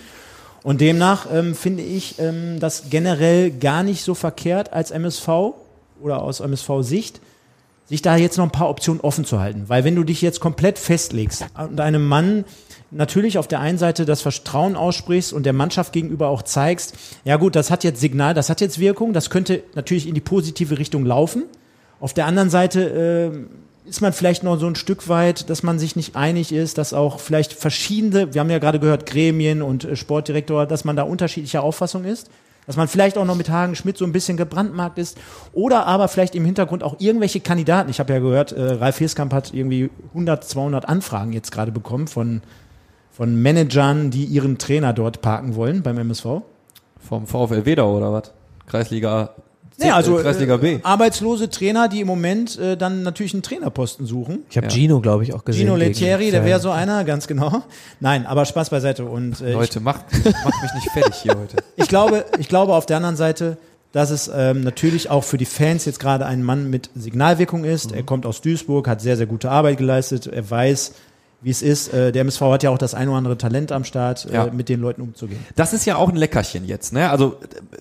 [0.64, 5.54] Und demnach ähm, finde ich ähm, das generell gar nicht so verkehrt als MSV
[6.02, 7.22] oder aus MSV-Sicht,
[7.88, 9.66] sich da jetzt noch ein paar Optionen offen zu halten.
[9.68, 12.46] Weil wenn du dich jetzt komplett festlegst und einem Mann
[12.92, 17.38] natürlich auf der einen Seite das Vertrauen aussprichst und der Mannschaft gegenüber auch zeigst, ja
[17.38, 20.78] gut, das hat jetzt Signal, das hat jetzt Wirkung, das könnte natürlich in die positive
[20.78, 21.44] Richtung laufen.
[22.00, 23.30] Auf der anderen Seite
[23.86, 26.78] äh, ist man vielleicht noch so ein Stück weit, dass man sich nicht einig ist,
[26.78, 30.96] dass auch vielleicht verschiedene, wir haben ja gerade gehört, Gremien und äh, Sportdirektor, dass man
[30.96, 32.30] da unterschiedlicher Auffassung ist.
[32.68, 35.20] Dass man vielleicht auch noch mit Hagen Schmidt so ein bisschen gebrandmarkt ist.
[35.54, 37.92] Oder aber vielleicht im Hintergrund auch irgendwelche Kandidaten.
[37.92, 42.08] Ich habe ja gehört, äh, Ralf Hirskamp hat irgendwie 100, 200 Anfragen jetzt gerade bekommen
[42.08, 42.42] von,
[43.16, 46.42] von Managern, die ihren Trainer dort parken wollen beim MSV.
[47.00, 48.32] Vom VfL Wedau oder was?
[48.68, 49.36] Kreisliga
[49.78, 50.76] C, Nee, also äh, Kreisliga B.
[50.76, 54.40] äh, arbeitslose Trainer, die im Moment äh, dann natürlich einen Trainerposten suchen.
[54.50, 54.74] Ich habe Ja.
[54.74, 55.64] Gino, glaube ich, auch gesehen.
[55.66, 57.64] Gino Lettieri, der wäre so einer, ganz genau.
[58.00, 59.06] Nein, aber Spaß beiseite.
[59.06, 61.58] Und äh, ich, Leute, macht, macht mich nicht fertig hier heute.
[61.76, 63.58] ich glaube, ich glaube auf der anderen Seite,
[63.92, 67.92] dass es ähm, natürlich auch für die Fans jetzt gerade ein Mann mit Signalwirkung ist.
[67.94, 70.28] Er kommt aus Duisburg, hat sehr, sehr gute Arbeit geleistet.
[70.28, 70.94] Er weiß,
[71.42, 71.94] wie es ist.
[71.94, 74.46] Äh, der MSV hat ja auch das ein oder andere Talent am Start, Ja.
[74.46, 75.40] äh, mit den Leuten umzugehen.
[75.56, 77.10] Das ist ja auch ein Leckerchen jetzt, ne?
[77.10, 77.78] Also äh,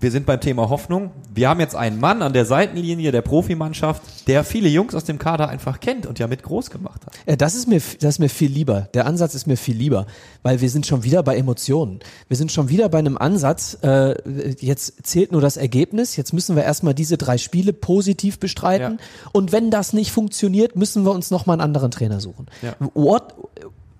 [0.00, 1.10] wir sind beim Thema Hoffnung.
[1.34, 5.18] Wir haben jetzt einen Mann an der Seitenlinie der Profimannschaft, der viele Jungs aus dem
[5.18, 7.12] Kader einfach kennt und ja mit groß gemacht hat.
[7.26, 8.88] Ja, das ist mir, das ist mir viel lieber.
[8.94, 10.06] Der Ansatz ist mir viel lieber,
[10.42, 12.00] weil wir sind schon wieder bei Emotionen.
[12.28, 14.14] Wir sind schon wieder bei einem Ansatz, äh,
[14.58, 19.30] jetzt zählt nur das Ergebnis, jetzt müssen wir erstmal diese drei Spiele positiv bestreiten Ja.
[19.32, 22.46] und wenn das nicht funktioniert, müssen wir uns nochmal einen anderen Trainer suchen.
[22.62, 22.74] Ja.
[22.94, 23.34] What?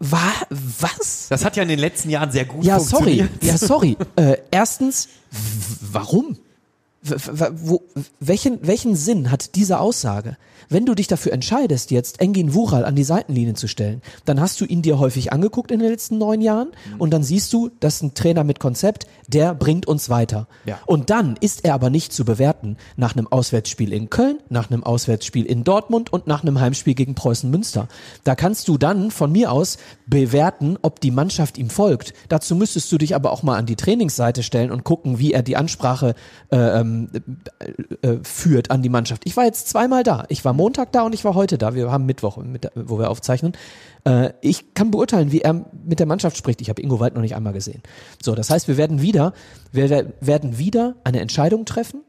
[0.01, 0.19] Wa
[0.51, 1.27] was?
[1.29, 3.19] Das hat ja in den letzten Jahren sehr gut Ja, sorry.
[3.19, 3.45] funktioniert.
[3.45, 3.97] Ja, sorry.
[4.17, 5.09] Äh, erstens,
[5.93, 6.39] warum?
[7.03, 7.83] Wo,
[8.19, 10.37] welchen, welchen Sinn hat diese Aussage?
[10.69, 14.61] Wenn du dich dafür entscheidest, jetzt Engin Wural an die Seitenlinie zu stellen, dann hast
[14.61, 18.03] du ihn dir häufig angeguckt in den letzten neun Jahren und dann siehst du, dass
[18.03, 20.47] ein Trainer mit Konzept, der bringt uns weiter.
[20.67, 20.79] Ja.
[20.87, 24.85] Und dann ist er aber nicht zu bewerten nach einem Auswärtsspiel in Köln, nach einem
[24.85, 27.89] Auswärtsspiel in Dortmund und nach einem Heimspiel gegen Preußen Münster.
[28.23, 32.13] Da kannst du dann von mir aus bewerten, ob die Mannschaft ihm folgt.
[32.29, 35.43] Dazu müsstest du dich aber auch mal an die Trainingsseite stellen und gucken, wie er
[35.43, 36.15] die Ansprache
[36.51, 36.57] äh,
[36.91, 37.11] ähm,
[37.59, 39.23] äh, äh, führt an die Mannschaft.
[39.25, 40.25] Ich war jetzt zweimal da.
[40.29, 41.75] Ich war Montag da und ich war heute da.
[41.75, 43.53] Wir haben Mittwoch, mit, wo wir aufzeichnen.
[44.05, 46.61] Äh, ich kann beurteilen, wie er mit der Mannschaft spricht.
[46.61, 47.83] Ich habe Ingo Wald noch nicht einmal gesehen.
[48.23, 49.33] So, das heißt, wir werden wieder,
[49.73, 52.03] wir werden wieder eine Entscheidung treffen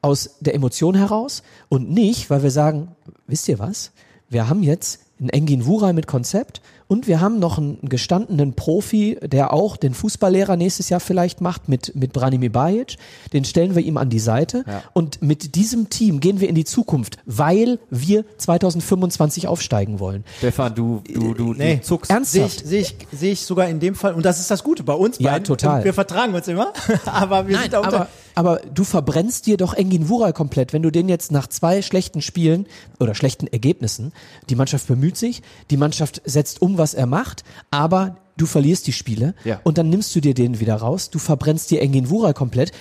[0.00, 2.88] aus der Emotion heraus und nicht, weil wir sagen,
[3.26, 3.92] wisst ihr was?
[4.28, 6.60] Wir haben jetzt einen Engin Wural mit Konzept
[6.92, 11.66] und wir haben noch einen gestandenen Profi, der auch den Fußballlehrer nächstes Jahr vielleicht macht
[11.66, 12.96] mit, mit Branimir Bajic.
[13.32, 14.82] Den stellen wir ihm an die Seite Ja.
[14.92, 20.24] und mit diesem Team gehen wir in die Zukunft, weil wir 2025 aufsteigen wollen.
[20.38, 21.76] Stefan, du, du, du, Nee.
[21.76, 22.08] du zuckst.
[22.10, 22.62] Sehe Ernsthaft?
[22.62, 24.92] ich, sehe ich, sehe ich sogar in dem Fall, und das ist das Gute bei
[24.94, 25.44] uns Ja, beiden.
[25.44, 25.84] total.
[25.84, 26.72] Wir vertragen uns immer,
[27.06, 30.82] aber wir sind da unter, aber, aber du verbrennst dir doch Engin Wural komplett, wenn
[30.82, 32.66] du den jetzt nach zwei schlechten Spielen
[33.00, 34.12] oder schlechten Ergebnissen,
[34.50, 38.92] die Mannschaft bemüht sich, die Mannschaft setzt um, was er macht, aber du verlierst die
[38.92, 39.60] Spiele Ja.
[39.64, 42.72] und dann nimmst du dir den wieder raus, du verbrennst dir Engin Wural komplett.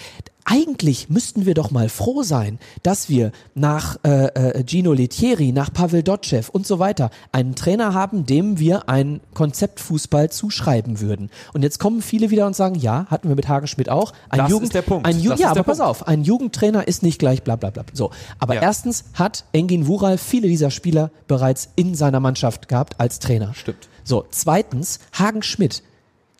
[0.43, 4.25] Eigentlich müssten wir doch mal froh sein, dass wir nach äh,
[4.59, 9.21] äh, Gino Lettieri, nach Pavel Dotschew und so weiter einen Trainer haben, dem wir ein
[9.35, 11.29] Konzeptfußball zuschreiben würden.
[11.53, 14.13] Und jetzt kommen viele wieder und sagen, ja, hatten wir mit Hagen Schmidt auch.
[14.29, 15.05] Ein Das Jugend, ist der Punkt.
[15.07, 15.89] Ein Ju Das ja, aber der pass Punkt.
[15.91, 17.83] auf, ein Jugendtrainer ist nicht gleich bla bla bla.
[17.93, 18.61] So, aber Ja.
[18.63, 23.53] erstens hat Engin Wural viele dieser Spieler bereits in seiner Mannschaft gehabt als Trainer.
[23.53, 23.87] Stimmt.
[24.03, 25.83] So, zweitens, Hagen Schmidt,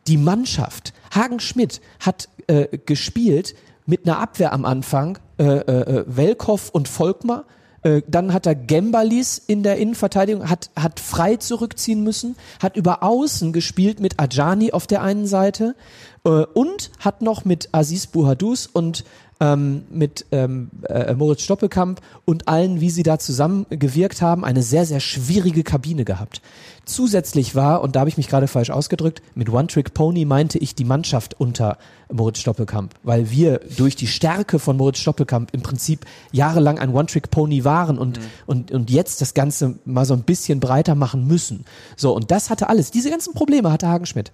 [0.06, 0.92] die Mannschaft.
[1.14, 3.54] Hagen Schmidt hat äh, gespielt
[3.86, 7.44] mit einer Abwehr am Anfang, äh, äh, Welkow und Volkmar.
[7.82, 13.02] Äh, dann hat er Gembalis in der Innenverteidigung, hat, hat frei zurückziehen müssen, hat über
[13.02, 15.74] Außen gespielt mit Ajani auf der einen Seite
[16.24, 19.04] äh, und hat noch mit Aziz Buhadus und
[19.42, 24.62] ähm, mit ähm, äh, Moritz Stoppelkamp und allen, wie sie da zusammen gewirkt haben, eine
[24.62, 26.40] sehr, sehr schwierige Kabine gehabt.
[26.84, 30.58] Zusätzlich war, und da habe ich mich gerade falsch ausgedrückt, mit One Trick Pony meinte
[30.58, 31.78] ich die Mannschaft unter
[32.12, 37.06] Moritz Stoppelkamp, weil wir durch die Stärke von Moritz Stoppelkamp im Prinzip jahrelang ein One
[37.06, 41.26] Trick Pony waren und, und, und jetzt das Ganze mal so ein bisschen breiter machen
[41.26, 41.64] müssen.
[41.96, 42.92] So, und das hatte alles.
[42.92, 44.30] Diese ganzen Probleme hatte Hagen Schmidt.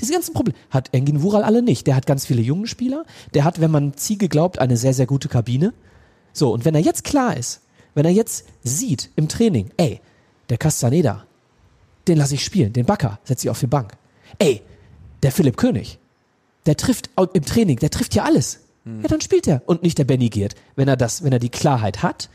[0.00, 1.86] Diese ganzen Probleme hat Engin Wural alle nicht.
[1.86, 3.04] Der hat ganz viele junge Spieler.
[3.34, 5.72] Der hat, wenn man Ziege glaubt, eine sehr, sehr gute Kabine.
[6.32, 7.62] So, und wenn er jetzt klar ist,
[7.94, 10.00] wenn er jetzt sieht im Training, ey,
[10.50, 11.24] der Castaneda,
[12.06, 13.92] den lasse ich spielen, den Backer setze ich auf die Bank.
[14.38, 14.62] Ey,
[15.22, 15.98] der Philipp König,
[16.66, 18.60] der trifft im Training, der trifft ja alles.
[19.02, 20.54] ja, dann spielt er und nicht der Benny Giert.
[20.76, 22.30] Wenn er das, wenn er die Klarheit hat,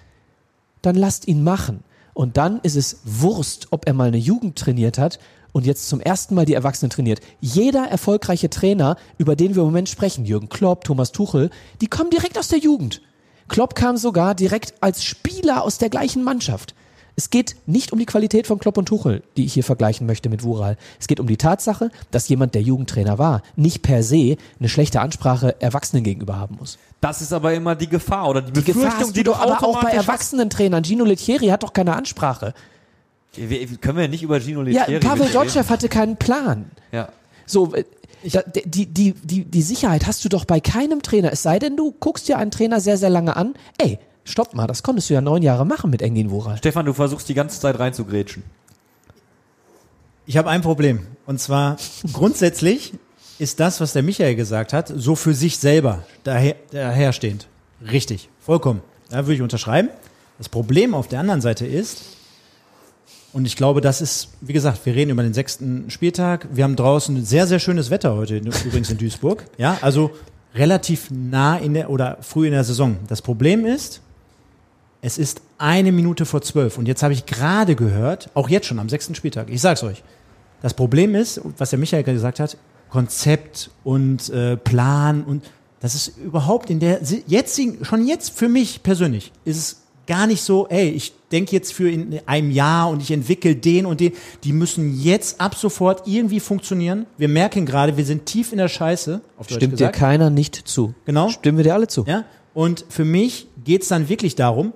[0.81, 1.83] dann lasst ihn machen.
[2.13, 5.19] Und dann ist es Wurst, ob er mal eine Jugend trainiert hat
[5.53, 7.21] und jetzt zum ersten Mal die Erwachsenen trainiert.
[7.39, 11.49] Jeder erfolgreiche Trainer, über den wir im Moment sprechen, Jürgen Klopp, Thomas Tuchel,
[11.79, 13.01] die kommen direkt aus der Jugend.
[13.47, 16.75] Klopp kam sogar direkt als Spieler aus der gleichen Mannschaft.
[17.15, 20.29] Es geht nicht um die Qualität von Klopp und Tuchel, die ich hier vergleichen möchte
[20.29, 20.77] mit Wural.
[20.99, 24.99] Es geht um die Tatsache, dass jemand, der Jugendtrainer war, nicht per se eine schlechte
[24.99, 26.79] Ansprache Erwachsenen gegenüber haben muss.
[27.01, 29.39] Das ist aber immer die Gefahr oder die, Die Befürchtung, Gefahr hast die du doch
[29.39, 29.91] aber auch bei.
[29.91, 30.83] Erwachsenen-Trainern.
[30.83, 32.55] Gino Lettieri hat doch keine Ansprache.
[33.35, 35.29] Wir, wir- können wir nicht über Gino Ja, Lettieri Pavel?
[35.31, 36.71] Dotschew hatte keinen Plan.
[36.91, 37.09] Ja.
[37.45, 37.83] So, äh,
[38.31, 41.31] da, die, die, die, die Sicherheit hast du doch bei keinem Trainer.
[41.33, 43.53] Es sei denn, du guckst dir einen Trainer sehr, sehr lange an.
[43.77, 46.57] Ey, stopp mal, das konntest du ja neun Jahre machen mit Engin Wural.
[46.57, 48.43] Stefan, du versuchst die ganze Zeit reinzugrätschen.
[50.25, 51.05] Ich habe ein Problem.
[51.25, 51.77] Und zwar
[52.13, 52.93] grundsätzlich
[53.39, 57.47] ist das, was der Michael gesagt hat, so für sich selber daher, daherstehend.
[57.91, 58.29] Richtig.
[58.39, 58.81] Vollkommen.
[59.09, 59.89] Da würde ich unterschreiben.
[60.37, 62.03] Das Problem auf der anderen Seite ist,
[63.33, 66.47] und ich glaube, das ist, wie gesagt, wir reden über den sechsten Spieltag.
[66.51, 69.43] Wir haben draußen sehr, sehr schönes Wetter heute, übrigens in Duisburg.
[69.57, 70.11] Ja, also
[70.53, 72.97] relativ nah in der oder früh in der Saison.
[73.07, 74.01] Das Problem ist,
[75.01, 76.77] es ist eine Minute vor zwölf.
[76.77, 80.03] Und jetzt habe ich gerade gehört, auch jetzt schon am sechsten Spieltag, ich sag's euch.
[80.61, 82.55] Das Problem ist, was der Michael gesagt hat,
[82.89, 85.43] Konzept und äh, Plan und
[85.79, 90.41] das ist überhaupt in der jetzigen, schon jetzt für mich persönlich, ist es gar nicht
[90.41, 94.13] so, ey, ich denke jetzt für in einem Jahr und ich entwickle den und den.
[94.43, 97.05] Die müssen jetzt ab sofort irgendwie funktionieren.
[97.17, 99.21] Wir merken gerade, wir sind tief in der Scheiße.
[99.47, 100.93] Stimmt dir keiner nicht zu.
[101.05, 101.29] Genau.
[101.29, 102.05] Stimmen wir dir alle zu.
[102.05, 102.25] Ja?
[102.53, 104.73] Und für mich geht's dann wirklich darum,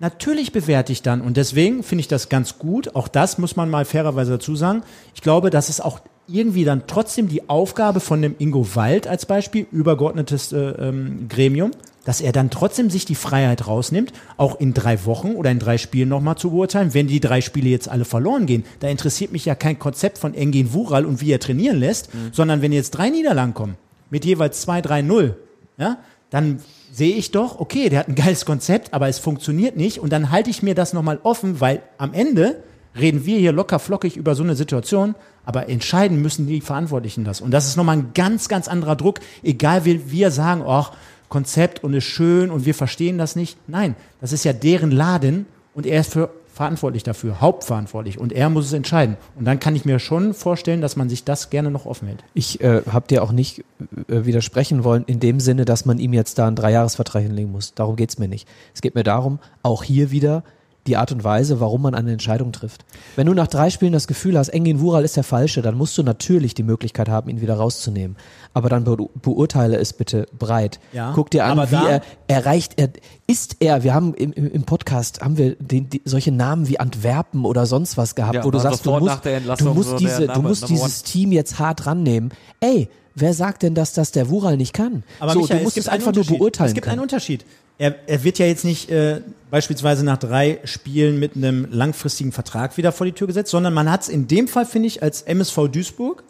[0.00, 3.70] natürlich bewerte ich dann, und deswegen finde ich das ganz gut, auch das muss man
[3.70, 4.82] mal fairerweise dazu sagen,
[5.14, 9.26] ich glaube, das ist auch irgendwie dann trotzdem die Aufgabe von dem Ingo Wald als
[9.26, 11.72] Beispiel, übergeordnetes äh, ähm, Gremium,
[12.04, 15.78] dass er dann trotzdem sich die Freiheit rausnimmt, auch in drei Wochen oder in drei
[15.78, 16.94] Spielen nochmal zu beurteilen.
[16.94, 20.34] Wenn die drei Spiele jetzt alle verloren gehen, da interessiert mich ja kein Konzept von
[20.34, 23.76] Engin Wural und wie er trainieren lässt, sondern wenn jetzt drei Niederlagen kommen,
[24.10, 25.34] mit jeweils 2-3-0,
[25.78, 25.98] ja,
[26.30, 26.60] dann
[26.92, 30.30] sehe ich doch, okay, der hat ein geiles Konzept, aber es funktioniert nicht und dann
[30.30, 32.62] halte ich mir das nochmal offen, weil am Ende
[32.96, 37.40] reden wir hier locker flockig über so eine Situation, aber entscheiden müssen die Verantwortlichen das.
[37.40, 40.92] Und das ist nochmal ein ganz, ganz anderer Druck, egal wie wir sagen, ach,
[41.34, 43.58] Konzept und ist schön und wir verstehen das nicht.
[43.66, 48.48] Nein, das ist ja deren Laden und er ist für verantwortlich dafür, hauptverantwortlich und er
[48.50, 49.16] muss es entscheiden.
[49.34, 52.22] Und dann kann ich mir schon vorstellen, dass man sich das gerne noch offen hält.
[52.34, 53.64] Ich äh, habe dir auch nicht
[54.06, 57.74] äh, widersprechen wollen, in dem Sinne, dass man ihm jetzt da einen Dreijahresvertrag hinlegen muss.
[57.74, 58.46] Darum geht's mir nicht.
[58.72, 60.44] Es geht mir darum, auch hier wieder
[60.86, 62.84] die Art und Weise, warum man eine Entscheidung trifft.
[63.16, 65.96] Wenn du nach drei Spielen das Gefühl hast, Engin Wural ist der Falsche, dann musst
[65.96, 68.16] du natürlich die Möglichkeit haben, ihn wieder rauszunehmen.
[68.52, 70.78] Aber dann be beurteile es bitte breit.
[70.92, 72.90] Ja, Guck dir an, wie er erreicht, er,
[73.26, 77.44] ist er, wir haben im, im Podcast, haben wir den, die, solche Namen wie Antwerpen
[77.46, 80.26] oder sonst was gehabt, Ja, wo du sagst, du musst, du musst so diese, du
[80.26, 82.30] Name- musst Number dieses Team jetzt hart rannehmen.
[82.60, 85.02] Ey, wer sagt denn, dass das der Wural nicht kann?
[85.20, 86.92] Aber so, Michael, du musst es es, einfach nur beurteilen Es gibt können.
[86.94, 87.44] einen Unterschied.
[87.76, 89.20] Er, er wird ja jetzt nicht äh,
[89.50, 93.90] beispielsweise nach drei Spielen mit einem langfristigen Vertrag wieder vor die Tür gesetzt, sondern man
[93.90, 96.22] hat es in dem Fall, finde ich, als MSV Duisburg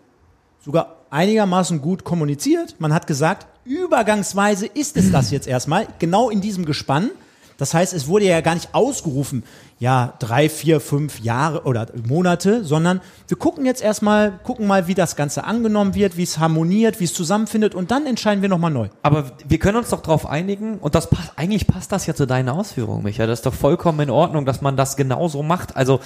[0.64, 2.76] sogar einigermaßen gut kommuniziert.
[2.78, 7.10] Man hat gesagt, übergangsweise ist es das jetzt erstmal, genau in diesem Gespann.
[7.56, 9.44] Das heißt, es wurde ja gar nicht ausgerufen,
[9.78, 14.94] ja, drei, vier, fünf Jahre oder Monate, sondern wir gucken jetzt erstmal, gucken mal, wie
[14.94, 18.70] das Ganze angenommen wird, wie es harmoniert, wie es zusammenfindet und dann entscheiden wir nochmal
[18.70, 18.88] neu.
[19.02, 22.26] Aber wir können uns doch darauf einigen, und das passt, eigentlich passt das ja zu
[22.26, 23.26] deinen Ausführungen, Micha.
[23.26, 25.76] Das ist doch vollkommen in Ordnung, dass man das genauso macht.
[25.76, 26.00] Also,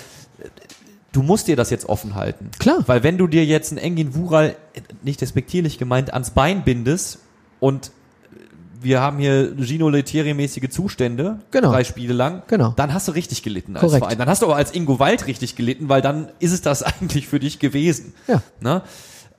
[1.13, 2.51] du musst dir das jetzt offen halten.
[2.59, 2.85] Klar.
[2.87, 4.57] Weil wenn du dir jetzt einen Engin Wural,
[5.03, 7.19] nicht despektierlich gemeint, ans Bein bindest
[7.61, 7.91] und
[8.81, 11.71] wir haben hier Gino Lettieri-mäßige Zustände, Genau.
[11.71, 12.73] drei Spiele lang, Genau.
[12.77, 14.05] dann hast du richtig gelitten als Korrekt.
[14.05, 14.19] Verein.
[14.19, 17.27] Dann hast du aber als Ingo Wald richtig gelitten, weil dann ist es das eigentlich
[17.29, 18.15] für dich gewesen.
[18.27, 18.43] Ja.
[18.61, 18.83] Ne?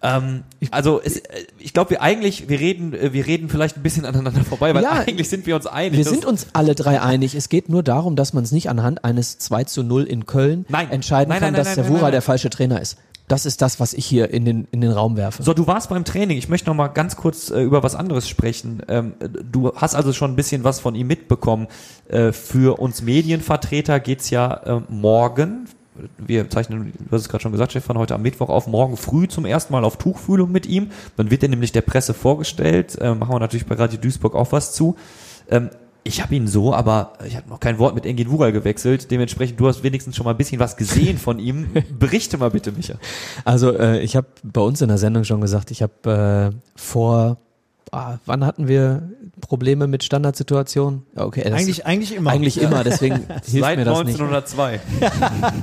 [0.02, 1.24] Ähm, also es, äh,
[1.58, 4.84] ich glaube, wir eigentlich, wir reden, äh, wir reden vielleicht ein bisschen aneinander vorbei, weil
[4.84, 5.98] Ja, eigentlich sind wir uns einig.
[5.98, 7.36] Wir sind uns alle drei einig.
[7.36, 10.66] Es geht nur darum, dass man es nicht anhand eines 2 zu 0 in Köln
[10.70, 10.90] Nein.
[10.92, 12.98] entscheiden Nein, kann, nein, nein, dass der nein, der falsche Trainer ist.
[13.30, 15.44] Das ist das, was ich hier in den, in den Raum werfe.
[15.44, 16.40] So, du warst beim Training.
[16.40, 18.82] Ich möchte noch mal ganz kurz äh, über was anderes sprechen.
[18.88, 21.68] Ähm, du hast also schon ein bisschen was von ihm mitbekommen.
[22.08, 25.68] Äh, für uns Medienvertreter geht's ja äh, morgen.
[26.18, 29.28] Wir zeichnen, du hast es gerade schon gesagt, Stefan, heute am Mittwoch auf, morgen früh
[29.28, 30.90] zum ersten Mal auf Tuchfühlung mit ihm.
[31.16, 32.98] Dann wird er nämlich der Presse vorgestellt.
[33.00, 34.96] Äh, machen wir natürlich bei Radio Duisburg auch was zu.
[35.52, 35.70] Ähm,
[36.04, 39.12] ich habe ihn so, aber ich habe noch kein Wort mit Engin Wural gewechselt.
[39.12, 41.68] Dementsprechend, du hast wenigstens schon mal ein bisschen was gesehen von ihm.
[42.00, 42.96] Berichte mal bitte, Micha.
[43.46, 47.38] Also äh, ich habe bei uns in der Sendung schon gesagt, ich habe äh, vor
[47.92, 49.10] ah, wann hatten wir
[49.40, 51.04] Probleme mit Standardsituationen?
[51.16, 52.32] Ja, okay, das Eigentlich, eigentlich immer.
[52.32, 54.20] eigentlich immer, deswegen hilft Seit mir das nicht.
[54.20, 54.80] 1902.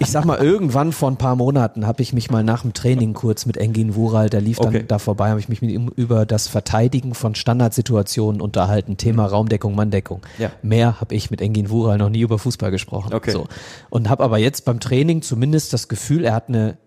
[0.01, 3.15] Ich sag mal, irgendwann vor ein paar Monaten habe ich mich mal nach dem Training
[3.15, 4.85] kurz mit Engin Wural, der lief dann Okay.
[4.87, 9.75] da vorbei, habe ich mich mit ihm über das Verteidigen von Standardsituationen unterhalten, Thema Raumdeckung,
[9.75, 10.23] Manndeckung.
[10.39, 10.51] Ja.
[10.63, 13.15] Mehr habe ich mit Engin Wural noch nie über Fußball gesprochen.
[13.15, 13.31] Okay.
[13.31, 13.47] So.
[13.91, 16.79] Und habe aber jetzt beim Training zumindest das Gefühl, er hat eine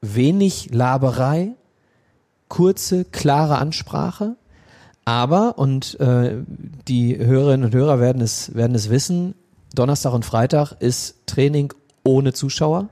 [0.00, 1.50] wenig Laberei,
[2.48, 4.36] kurze, klare Ansprache.
[5.06, 6.42] Aber, und äh,
[6.88, 9.34] die Hörerinnen und Hörer werden es, werden es wissen,
[9.74, 12.88] Donnerstag und Freitag ist Training ohne Zuschauer.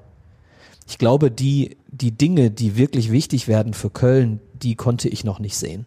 [0.86, 5.40] Ich glaube, die, die Dinge, die wirklich wichtig werden für Köln, die konnte ich noch
[5.40, 5.86] nicht sehen.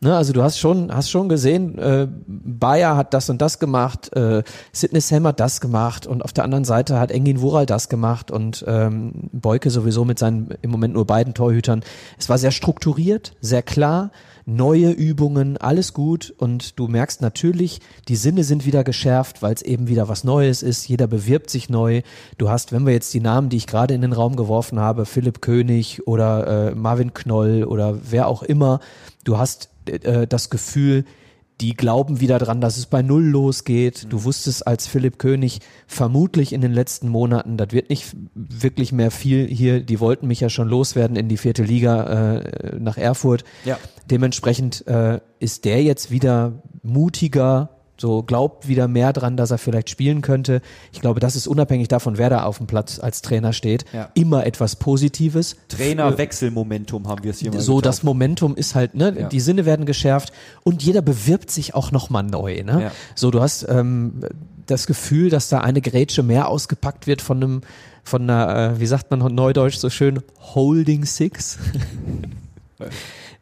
[0.00, 4.14] Ne, also du hast schon, hast schon gesehen, äh, Bayer hat das und das gemacht,
[4.16, 4.42] äh,
[4.72, 8.30] Sidney Sam hat das gemacht und auf der anderen Seite hat Engin Wural das gemacht
[8.30, 11.82] und ähm, Beuke sowieso mit seinen im Moment nur beiden Torhütern.
[12.18, 14.10] Es war sehr strukturiert, sehr klar,
[14.48, 19.60] neue Übungen, alles gut und du merkst natürlich, die Sinne sind wieder geschärft, weil es
[19.60, 20.88] eben wieder was Neues ist.
[20.88, 22.00] Jeder bewirbt sich neu.
[22.38, 25.04] Du hast, wenn wir jetzt die Namen, die ich gerade in den Raum geworfen habe,
[25.04, 28.80] Philipp König oder äh, Marvin Knoll oder wer auch immer,
[29.22, 31.04] du hast äh, das Gefühl,
[31.60, 34.06] die glauben wieder dran, dass es bei Null losgeht.
[34.10, 39.10] Du wusstest als Philipp König vermutlich in den letzten Monaten, das wird nicht wirklich mehr
[39.10, 43.44] viel hier, die wollten mich ja schon loswerden in die vierte Liga äh, nach Erfurt.
[43.64, 43.78] Ja.
[44.10, 49.90] Dementsprechend äh, ist der jetzt wieder mutiger, so glaubt wieder mehr dran, dass er vielleicht
[49.90, 50.60] spielen könnte.
[50.92, 54.10] Ich glaube, das ist unabhängig davon, wer da auf dem Platz als Trainer steht, Ja.
[54.14, 55.56] immer etwas Positives.
[55.68, 57.86] Trainerwechselmomentum haben wir es hier mal So, getauft.
[57.86, 59.28] das Momentum ist halt, ne, Ja.
[59.28, 60.32] die Sinne werden geschärft
[60.64, 62.82] und jeder bewirbt sich auch nochmal neu, ne?
[62.84, 62.90] Ja.
[63.14, 64.20] So, du hast ähm,
[64.66, 67.60] das Gefühl, dass da eine Grätsche mehr ausgepackt wird von einem,
[68.04, 70.20] von einer, äh, wie sagt man neudeutsch so schön,
[70.54, 71.58] Holding Six.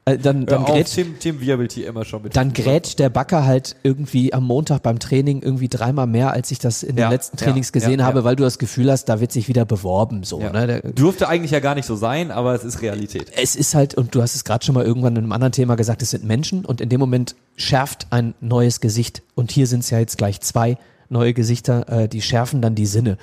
[0.06, 2.36] äh, dann, dann auf, grätscht Tim, Tim wirbelt hier immer schon mit.
[2.36, 6.60] dann grätscht der Backer halt irgendwie am Montag beim Training irgendwie dreimal mehr, als ich
[6.60, 8.24] das in Ja, den letzten ja, Trainings gesehen ja, habe, ja.
[8.24, 10.52] weil du das Gefühl hast, da wird sich wieder beworben, so, ja.
[10.52, 10.66] ne?
[10.66, 13.32] Der, Dürfte eigentlich ja gar nicht so sein, aber es ist Realität.
[13.36, 15.74] es ist halt, und du hast es gerade schon mal irgendwann in einem anderen Thema
[15.74, 19.22] gesagt, es sind Menschen und in dem Moment schärft ein neues Gesicht.
[19.34, 20.78] Und hier sind es ja jetzt gleich zwei
[21.08, 23.16] neue Gesichter, äh, die schärfen dann die Sinne.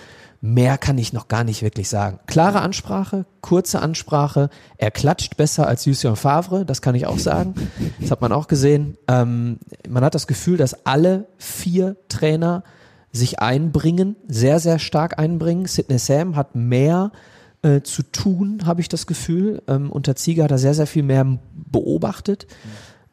[0.46, 2.20] Mehr kann ich noch gar nicht wirklich sagen.
[2.28, 4.50] Klare Ansprache, kurze Ansprache.
[4.76, 7.56] Er klatscht besser als Lucien Favre, das kann ich auch sagen.
[8.02, 8.98] Das hat man auch gesehen.
[9.08, 12.66] Ähm, man hat das Gefühl, dass alle vier Trainer
[13.14, 15.66] sich einbringen, sehr, sehr stark einbringen.
[15.66, 17.14] Sidney Sam hat mehr
[17.62, 19.62] äh, zu tun, habe ich das Gefühl.
[19.70, 22.48] Ähm, unter Zieger hat er sehr, sehr viel mehr beobachtet.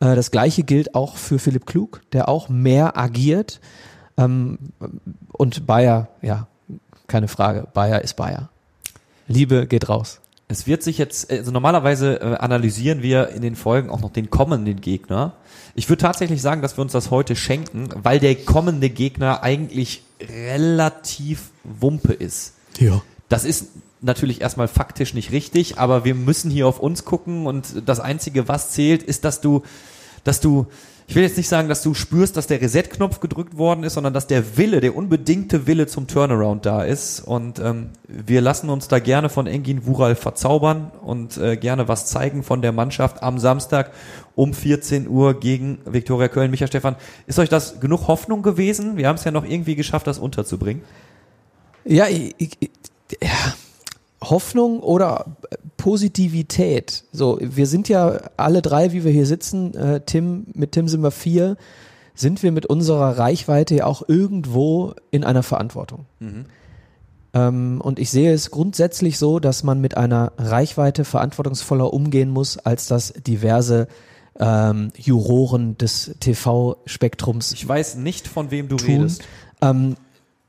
[0.01, 3.61] Äh, das gleiche gilt auch für Philipp Klug, der auch mehr agiert.
[4.17, 4.59] Ähm,
[5.31, 6.49] und Bayer, ja,
[7.11, 8.49] keine Frage, Bayer ist Bayer.
[9.29, 10.21] Liebe geht raus.
[10.49, 14.31] Es wird sich jetzt, also normalerweise äh, analysieren wir in den Folgen auch noch den
[14.31, 15.35] kommenden Gegner.
[15.75, 20.03] Ich würde tatsächlich sagen, dass wir uns das heute schenken, weil der kommende Gegner eigentlich
[20.21, 22.55] relativ Wumpe ist.
[22.79, 23.01] Ja.
[23.29, 23.69] Das ist
[24.01, 28.49] natürlich erstmal faktisch nicht richtig, aber wir müssen hier auf uns gucken und das Einzige,
[28.49, 29.63] was zählt, ist, dass du,
[30.25, 30.67] dass du,
[31.11, 34.15] ich will jetzt nicht sagen, dass du spürst, dass der Reset-Knopf gedrückt worden ist, sondern
[34.15, 37.19] dass der Wille, der unbedingte Wille zum Turnaround da ist.
[37.19, 42.07] Und ähm, wir lassen uns da gerne von Engin Wural verzaubern und äh, gerne was
[42.07, 43.91] zeigen von der Mannschaft am Samstag
[44.37, 46.53] um 14 Uhr gegen Viktoria Köln.
[46.53, 46.95] Micha Stefan,
[47.27, 48.97] ist euch das genug Hoffnung gewesen?
[48.97, 50.83] Wir haben es ja noch irgendwie geschafft, das unterzubringen.
[51.85, 52.71] Ja, ich, ich,
[53.21, 53.55] ja,
[54.23, 55.37] Hoffnung oder
[55.77, 57.05] Positivität.
[57.13, 61.03] So, wir sind ja alle drei, wie wir hier sitzen, äh, Tim, mit Tim sind
[61.03, 61.57] wir vier,
[62.15, 66.05] sind wir mit unserer Reichweite ja auch irgendwo in einer Verantwortung.
[67.33, 72.59] Ähm, und ich sehe es grundsätzlich so, dass man mit einer Reichweite verantwortungsvoller umgehen muss,
[72.59, 73.89] als das diverse
[74.39, 78.87] ähm, Juroren des TV-Spektrums Ich weiß nicht, von wem du tun.
[78.89, 79.23] redest.
[79.63, 79.97] Ähm,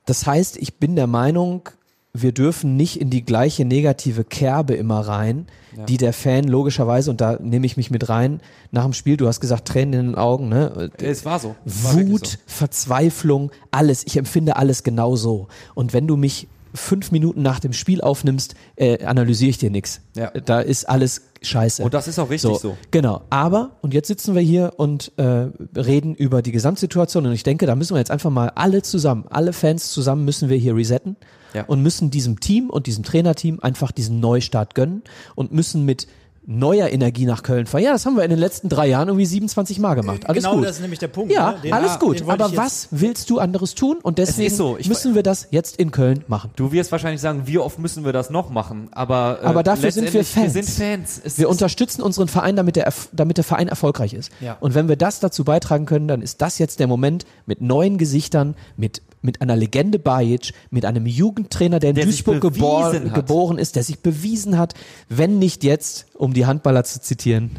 [0.05, 1.69] das heißt, ich bin der Meinung,
[2.13, 5.47] wir dürfen nicht in die gleiche negative Kerbe immer rein,
[5.87, 8.41] die der Fan logischerweise, und da nehme ich mich mit rein,
[8.71, 10.91] nach dem Spiel, du hast gesagt, Tränen in den Augen, ne?
[10.97, 11.55] Es war so.
[11.65, 12.37] Es war Wut, so.
[12.45, 14.03] Verzweiflung, alles.
[14.05, 15.47] Ich empfinde alles genau so.
[15.73, 20.01] Und wenn du mich fünf Minuten nach dem Spiel aufnimmst, äh, analysiere ich dir nichts.
[20.15, 20.31] Ja.
[20.31, 21.83] Da ist alles scheiße.
[21.83, 22.77] Und das ist auch richtig so.
[22.91, 23.21] Genau.
[23.29, 27.65] Aber, und jetzt sitzen wir hier und äh, reden über die Gesamtsituation und ich denke,
[27.65, 31.15] da müssen wir jetzt einfach mal alle zusammen, alle Fans zusammen müssen wir hier resetten
[31.53, 31.63] Ja.
[31.65, 35.03] und müssen diesem Team und diesem Trainerteam einfach diesen Neustart gönnen
[35.35, 36.07] und müssen mit
[36.45, 37.83] neuer Energie nach Köln fahren.
[37.83, 40.27] Ja, das haben wir in den letzten drei Jahren irgendwie 27 Mal gemacht.
[40.27, 40.65] Alles genau gut.
[40.65, 41.31] das ist nämlich der Punkt.
[41.31, 41.59] ja, ne?
[41.63, 42.23] Den- alles ah, gut.
[42.27, 43.99] Aber was willst du anderes tun?
[44.01, 44.77] Und deswegen so.
[44.87, 46.51] Müssen wir das jetzt in Köln machen.
[46.55, 48.89] Du wirst wahrscheinlich sagen, wie oft müssen wir das noch machen?
[48.91, 50.75] Aber, äh, Aber dafür sind wir letztendlich, Wir Fans.
[50.75, 51.21] sind Fans.
[51.23, 54.31] Es Wir unterstützen unseren Verein, damit der, damit der Verein erfolgreich ist.
[54.41, 54.57] Ja.
[54.59, 57.97] Und wenn wir das dazu beitragen können, dann ist das jetzt der Moment mit neuen
[57.99, 63.13] Gesichtern, mit, mit einer Legende Bajic, mit einem Jugendtrainer, der in Der Duisburg gebor hat.
[63.13, 64.73] geboren ist, der sich bewiesen hat,
[65.09, 67.51] wenn nicht jetzt, um die Handballer zu zitieren,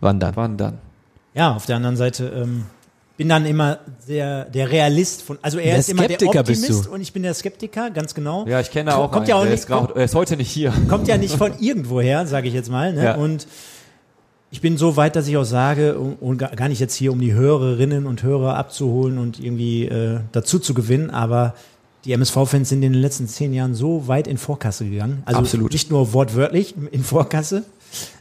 [0.00, 0.34] wann dann?
[0.36, 0.78] Wann dann?
[1.34, 2.64] Ja, auf der anderen Seite ähm,
[3.16, 3.78] bin dann immer
[4.08, 6.90] der, der Realist von, also er Der ist immer der Skeptiker Optimist du.
[6.92, 8.46] und ich bin der Skeptiker, ganz genau.
[8.46, 10.36] Ja, ich kenne auch Kommt einen, ja auch der nicht- ist, grad, er ist heute
[10.36, 10.72] nicht hier.
[10.88, 12.92] kommt ja nicht von irgendwoher, sage ich jetzt mal.
[12.92, 13.04] Ne?
[13.04, 13.14] Ja.
[13.16, 13.46] Und
[14.50, 17.20] ich bin so weit, dass ich auch sage, um, um gar nicht jetzt hier, um
[17.20, 21.54] die Hörerinnen und Hörer abzuholen und irgendwie äh, dazu zu gewinnen, aber
[22.04, 25.22] die MSV-Fans sind in den letzten zehn Jahren so weit in Vorkasse gegangen.
[25.26, 25.72] Also Absolut.
[25.72, 27.64] nicht nur wortwörtlich in Vorkasse.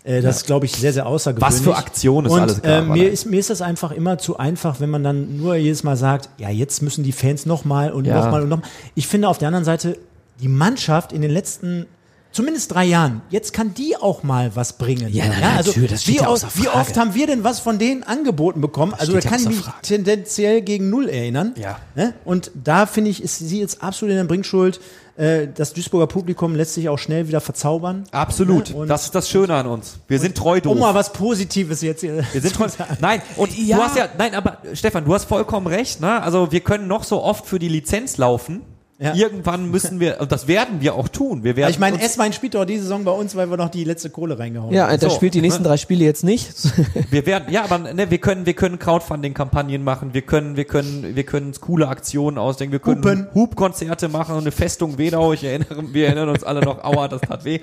[0.04, 1.58] Äh, das ist, glaube ich, sehr, sehr außergewöhnlich.
[1.60, 4.18] Was für Aktionen es und, alles gab, Äh, mir, ist, mir ist das einfach immer
[4.18, 7.92] zu einfach, wenn man dann nur jedes Mal sagt, ja, jetzt müssen die Fans nochmal
[7.92, 8.16] und Ja.
[8.22, 8.70] nochmal und nochmal.
[8.96, 9.98] Ich finde auf der anderen Seite,
[10.42, 11.86] die Mannschaft in den letzten
[12.32, 15.12] zumindest drei Jahren, jetzt kann die auch mal was bringen.
[15.14, 16.78] Ja, na, also natürlich, das wie, steht ja oft, außer wie Frage.
[16.80, 18.94] oft haben wir denn was von denen angeboten bekommen?
[18.98, 19.78] Also da ja kann ich mich Frage.
[19.82, 21.54] tendenziell gegen null erinnern.
[21.58, 21.80] Ja.
[21.96, 22.14] Ne?
[22.26, 24.80] Und da finde ich, ist sie jetzt absolut in der Bringschuld.
[25.18, 28.04] Äh, Das Duisburger Publikum lässt sich auch schnell wieder verzaubern.
[28.12, 28.70] Absolut.
[28.70, 28.76] Ne?
[28.76, 29.98] Und- das ist das Schöne an uns.
[30.08, 30.74] Wir sind treu doof.
[30.74, 32.24] Um mal was Positives jetzt hier.
[32.34, 32.68] Wir sind treu.
[33.02, 33.78] Nein, und Ja.
[33.78, 36.22] du hast ja, nein, aber Stefan, du hast vollkommen recht, ne?
[36.22, 38.62] Also wir können noch so oft für die Lizenz laufen.
[39.00, 39.14] Ja.
[39.14, 41.44] Irgendwann müssen wir, und das werden wir auch tun.
[41.44, 43.84] Wir werden Ich meine, Esswein spielt doch diese Saison bei uns, weil wir noch die
[43.84, 45.00] letzte Kohle reingehauen Ja, haben.
[45.00, 45.16] der So.
[45.16, 46.50] spielt die nächsten drei Spiele jetzt nicht.
[47.12, 51.16] Wir werden, ja, aber ne, wir können, wir können Crowdfunding-Kampagnen machen, wir können, wir können,
[51.16, 53.28] wir können uns coole Aktionen ausdenken, wir können Hupen.
[53.36, 55.32] Hubkonzerte machen und eine Festung Wedau.
[55.32, 57.60] Ich erinnere, wir erinnern uns alle noch, aua, das tat weh.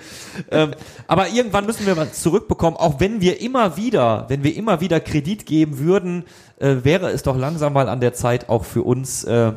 [0.53, 0.71] Ähm,
[1.09, 5.01] aber irgendwann müssen wir was zurückbekommen, auch wenn wir immer wieder, wenn wir immer wieder
[5.01, 6.25] Kredit geben würden,
[6.61, 9.25] äh, wäre es doch langsam mal an der Zeit auch für uns.
[9.25, 9.53] Äh,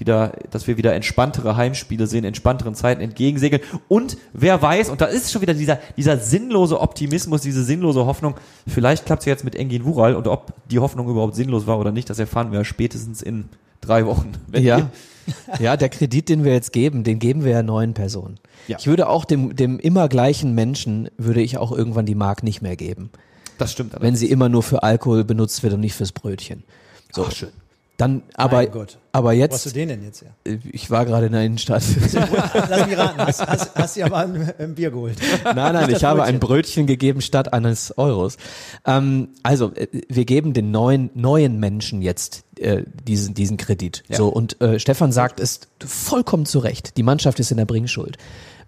[0.00, 3.62] wieder, dass wir wieder entspanntere Heimspiele sehen, entspannteren Zeiten entgegensegeln.
[3.88, 8.34] Und wer weiß, und da ist schon wieder dieser, dieser sinnlose Optimismus, diese sinnlose Hoffnung,
[8.66, 11.92] vielleicht klappt es jetzt mit Engin Wural und ob die Hoffnung überhaupt sinnlos war oder
[11.92, 13.48] nicht, das erfahren wir spätestens in
[13.80, 14.32] drei Wochen.
[14.52, 14.90] Ja.
[15.60, 18.40] Ja, der Kredit, den wir jetzt geben, den geben wir ja neuen Personen.
[18.66, 18.78] Ja.
[18.78, 22.62] Ich würde auch dem, dem immer gleichen Menschen, würde ich auch irgendwann die Mark nicht
[22.62, 23.10] mehr geben.
[23.58, 23.94] Das stimmt.
[24.00, 26.64] Wenn sie immer nur für Alkohol benutzt wird und nicht fürs Brötchen.
[27.12, 27.26] So.
[27.26, 27.50] Ach, schön.
[27.98, 28.96] Dann, aber, Gott.
[29.10, 30.30] aber Wo hast du jetzt, den denn jetzt her?
[30.44, 31.82] äh, ich war gerade in der Innenstadt.
[32.70, 35.18] Lass mich raten, hast, hast, hast dir aber ein, ein Bier geholt.
[35.42, 36.34] Nein, nein, ich habe Brötchen.
[36.36, 38.36] ein Brötchen gegeben statt eines Euros.
[38.86, 44.04] Ähm, also, äh, wir geben den neuen, neuen Menschen jetzt äh, diesen, diesen Kredit.
[44.06, 44.16] Ja.
[44.16, 46.96] So, und äh, Stefan sagt es vollkommen zu Recht.
[46.98, 48.16] Die Mannschaft ist in der Bringschuld.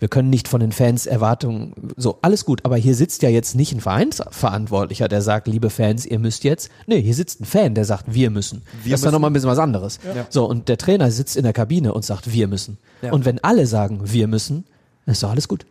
[0.01, 3.55] Wir können nicht von den Fans Erwartungen, so, alles gut, aber hier sitzt ja jetzt
[3.55, 6.71] nicht ein Vereinsverantwortlicher, der sagt, liebe Fans, ihr müsst jetzt.
[6.87, 8.63] Nee, hier sitzt ein Fan, der sagt, wir müssen.
[8.83, 9.13] Wir das ist dann müssen.
[9.13, 10.01] nochmal ein bisschen was anderes.
[10.05, 10.27] Ja.
[10.31, 12.79] So, und der Trainer sitzt in der Kabine und sagt, wir müssen.
[13.03, 13.13] Ja.
[13.13, 14.65] Und wenn alle sagen, wir müssen,
[15.07, 15.67] ist doch alles gut.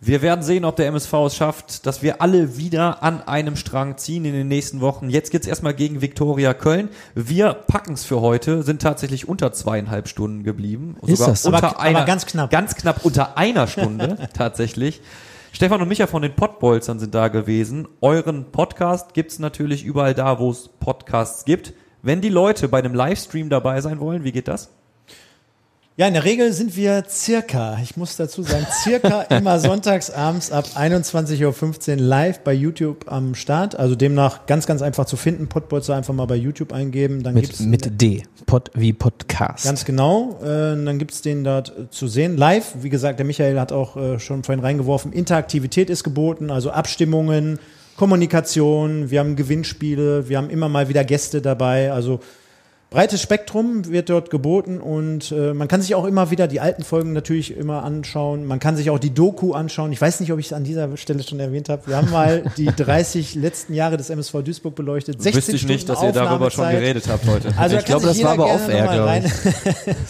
[0.00, 3.96] Wir werden sehen, ob der MSV es schafft, dass wir alle wieder an einem Strang
[3.96, 5.08] ziehen in den nächsten Wochen.
[5.08, 6.90] Jetzt geht's erstmal gegen Viktoria Köln.
[7.14, 10.96] Wir packen's für heute, sind tatsächlich unter zweieinhalb Stunden geblieben.
[11.06, 11.48] Ist das so?
[11.48, 12.50] unter Aber- aber einer, ganz knapp.
[12.50, 15.00] Ganz knapp unter einer Stunde tatsächlich.
[15.52, 17.88] Stefan und Micha von den Pottbolzern sind da gewesen.
[18.02, 21.72] Euren Podcast gibt's natürlich überall da, wo es Podcasts gibt.
[22.02, 24.68] Wenn die Leute bei einem Livestream dabei sein wollen, wie geht das?
[25.98, 30.52] Ja, in der Regel sind wir circa, ich muss dazu sagen, circa immer sonntags abends
[30.52, 33.78] ab 21.15 Uhr live bei YouTube am Start.
[33.78, 35.46] Also demnach ganz, ganz einfach zu finden.
[35.46, 37.22] Podbolzer einfach mal bei YouTube eingeben.
[37.22, 38.24] Dann Mit, gibt's mit D.
[38.44, 39.64] Pod, wie Podcast.
[39.64, 40.38] Ganz genau.
[40.42, 42.36] Äh, dann gibt's den dort äh, zu sehen.
[42.36, 46.72] Live, wie gesagt, der Michael hat auch äh, schon vorhin reingeworfen, Interaktivität ist geboten, also
[46.72, 47.58] Abstimmungen,
[47.96, 51.90] Kommunikation, wir haben Gewinnspiele, wir haben immer mal wieder Gäste dabei.
[51.90, 52.20] Also
[52.96, 56.82] breites Spektrum wird dort geboten und äh, man kann sich auch immer wieder die alten
[56.82, 58.46] Folgen natürlich immer anschauen.
[58.46, 59.92] Man kann sich auch die Doku anschauen.
[59.92, 61.88] Ich weiß nicht, ob ich es an dieser Stelle schon erwähnt habe.
[61.88, 65.20] Wir haben mal die 30 letzten Jahre des MSV Duisburg beleuchtet.
[65.22, 67.52] 16 Wüsste ich nicht, Stunden dass ihr darüber schon geredet habt heute.
[67.58, 69.30] Also Ich glaube, das war aber off-air, glaube rein-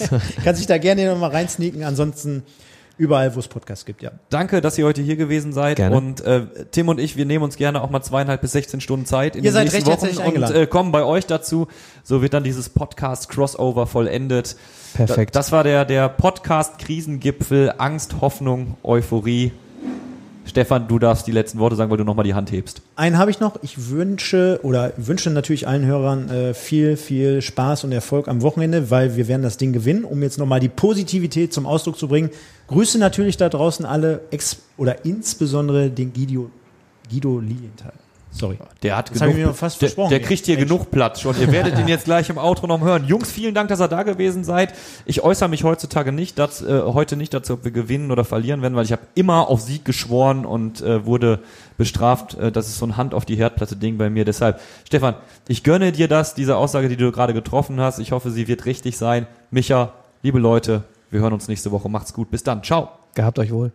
[0.45, 1.83] kann sich da gerne noch mal reinsneaken.
[1.83, 2.45] Ansonsten
[2.99, 4.13] überall, wo es Podcasts gibt, ja.
[4.31, 5.77] Danke, dass ihr heute hier gewesen seid.
[5.77, 5.97] Gerne.
[5.97, 9.07] Und äh, Tim und ich, wir nehmen uns gerne auch mal zweieinhalb bis 16 Stunden
[9.07, 11.69] Zeit in Ihr den seid nächsten recht Wochen herzlich und äh, kommen bei euch dazu.
[12.03, 14.57] So wird dann dieses Podcast Crossover vollendet.
[14.95, 15.35] Perfekt.
[15.35, 19.53] Da, das war der der Podcast Krisengipfel Angst, Hoffnung, Euphorie.
[20.47, 22.81] Stefan, du darfst die letzten Worte sagen, weil du nochmal die Hand hebst.
[22.95, 23.59] Einen habe ich noch.
[23.63, 28.91] Ich wünsche oder wünsche natürlich allen Hörern äh, viel, viel Spaß und Erfolg am Wochenende,
[28.91, 32.31] weil wir werden das Ding gewinnen, um jetzt nochmal die Positivität zum Ausdruck zu bringen.
[32.69, 36.51] Grüße natürlich da draußen alle ex oder insbesondere den Guido
[37.11, 37.93] Guido Lilienthal.
[38.33, 38.59] Sorry.
[38.83, 40.69] Der hat Das genug, ich mir fast der, versprochen der kriegt hier Mensch.
[40.69, 41.41] genug Platz schon.
[41.41, 43.07] Ihr werdet ihn jetzt gleich im Outro noch hören.
[43.07, 44.75] Jungs, vielen Dank, dass ihr da gewesen seid.
[45.07, 48.61] Ich äußere mich heutzutage nicht, dass, äh, heute nicht dazu, ob wir gewinnen oder verlieren
[48.61, 51.39] werden, weil ich habe immer auf Sieg geschworen und äh, wurde
[51.79, 52.35] bestraft.
[52.35, 54.27] Äh, das ist so ein Hand auf die Herdplatte Ding bei mir.
[54.27, 55.15] Deshalb, Stefan,
[55.49, 58.01] ich gönne dir das, diese Aussage, die du gerade getroffen hast.
[58.01, 59.27] Ich hoffe, sie wird richtig sein.
[59.51, 60.85] Micha, liebe Leute,
[61.17, 61.89] wir hören uns nächste Woche.
[61.89, 62.31] Macht's gut.
[62.31, 62.63] Bis dann.
[62.63, 62.91] Ciao.
[63.15, 63.73] Gehabt euch wohl.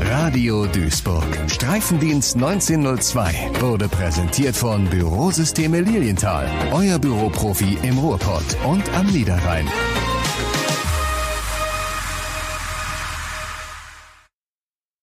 [0.00, 1.26] Radio Duisburg.
[1.48, 6.48] Streifendienst 1902 wurde präsentiert von Bürosysteme Lilienthal.
[6.72, 9.66] Euer Büroprofi im Ruhrpott und am Niederrhein.